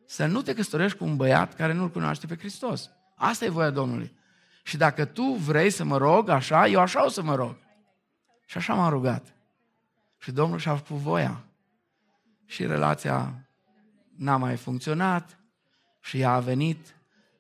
să 0.06 0.26
nu 0.26 0.42
te 0.42 0.54
căsătorești 0.54 0.98
cu 0.98 1.04
un 1.04 1.16
băiat 1.16 1.56
care 1.56 1.74
nu-L 1.74 1.90
cunoaște 1.90 2.28
pe 2.28 2.38
Hristos. 2.38 2.90
Asta 3.16 3.46
e 3.46 3.50
voia 3.50 3.70
Domnului. 3.70 4.16
Și 4.64 4.78
dacă 4.78 5.06
tu 5.06 5.24
vrei 5.24 5.70
să 5.70 5.84
mă 5.84 5.98
rog 5.98 6.30
așa, 6.30 6.68
eu 6.68 6.80
așa 6.80 7.06
o 7.06 7.10
să 7.10 7.22
mă 7.22 7.36
rog. 7.36 7.56
Și 8.46 8.58
așa 8.58 8.74
m-am 8.74 8.90
rugat. 8.90 9.36
Și 10.18 10.32
Domnul 10.32 10.60
și-a 10.60 10.76
făcut 10.76 11.02
voia. 11.02 11.44
Și 12.46 12.66
relația 12.66 13.50
n-a 14.16 14.38
mai 14.38 14.56
funcționat 14.56 15.40
și 16.00 16.20
ea 16.20 16.32
a 16.32 16.40
venit 16.40 16.96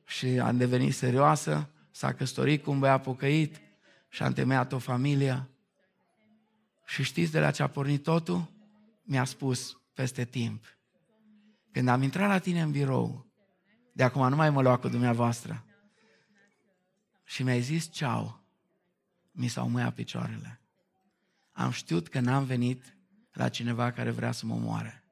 și 0.06 0.26
a 0.26 0.52
devenit 0.52 0.94
serioasă, 0.94 1.70
s-a 1.92 2.14
căsătorit 2.14 2.64
cu 2.64 2.72
un 2.72 2.80
băiat 2.80 3.04
pocăit 3.04 3.62
și 4.12 4.24
a 4.24 4.26
întemeiat 4.26 4.72
o 4.72 4.80
familie. 4.80 5.49
Și 6.86 7.03
știți 7.03 7.32
de 7.32 7.39
la 7.39 7.51
ce 7.51 7.64
a 7.64 7.68
pornit 7.68 8.03
totul? 8.03 8.51
Mi-a 9.03 9.24
spus 9.24 9.82
peste 9.93 10.26
timp. 10.26 10.66
Când 11.72 11.88
am 11.88 12.01
intrat 12.01 12.28
la 12.28 12.39
tine 12.39 12.62
în 12.62 12.72
birou, 12.72 13.26
de 13.93 14.03
acum 14.03 14.30
nu 14.30 14.36
mai 14.36 14.49
mă 14.49 14.62
lua 14.62 14.78
cu 14.78 14.88
dumneavoastră, 14.88 15.66
și 17.24 17.43
mi-ai 17.43 17.62
zis 17.62 17.91
ceau, 17.91 18.43
mi 19.32 19.47
s-au 19.47 19.70
măiat 19.70 19.93
picioarele. 19.93 20.62
Am 21.51 21.72
știut 21.72 22.07
că 22.07 22.20
n-am 22.20 22.43
venit 22.43 22.97
la 23.32 23.49
cineva 23.49 23.91
care 23.91 24.12
vrea 24.12 24.32
să 24.32 24.45
mă 24.45 24.55
moare, 24.55 25.03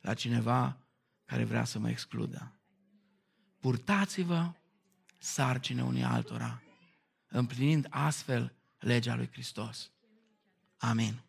la 0.00 0.14
cineva 0.14 0.76
care 1.24 1.44
vrea 1.44 1.64
să 1.64 1.78
mă 1.78 1.88
excludă. 1.90 2.52
Purtați-vă 3.60 4.52
sarcine 5.18 5.84
unii 5.84 6.02
altora, 6.02 6.62
împlinind 7.28 7.86
astfel 7.90 8.52
legea 8.78 9.14
lui 9.14 9.28
Hristos. 9.32 9.90
Amin. 10.78 11.25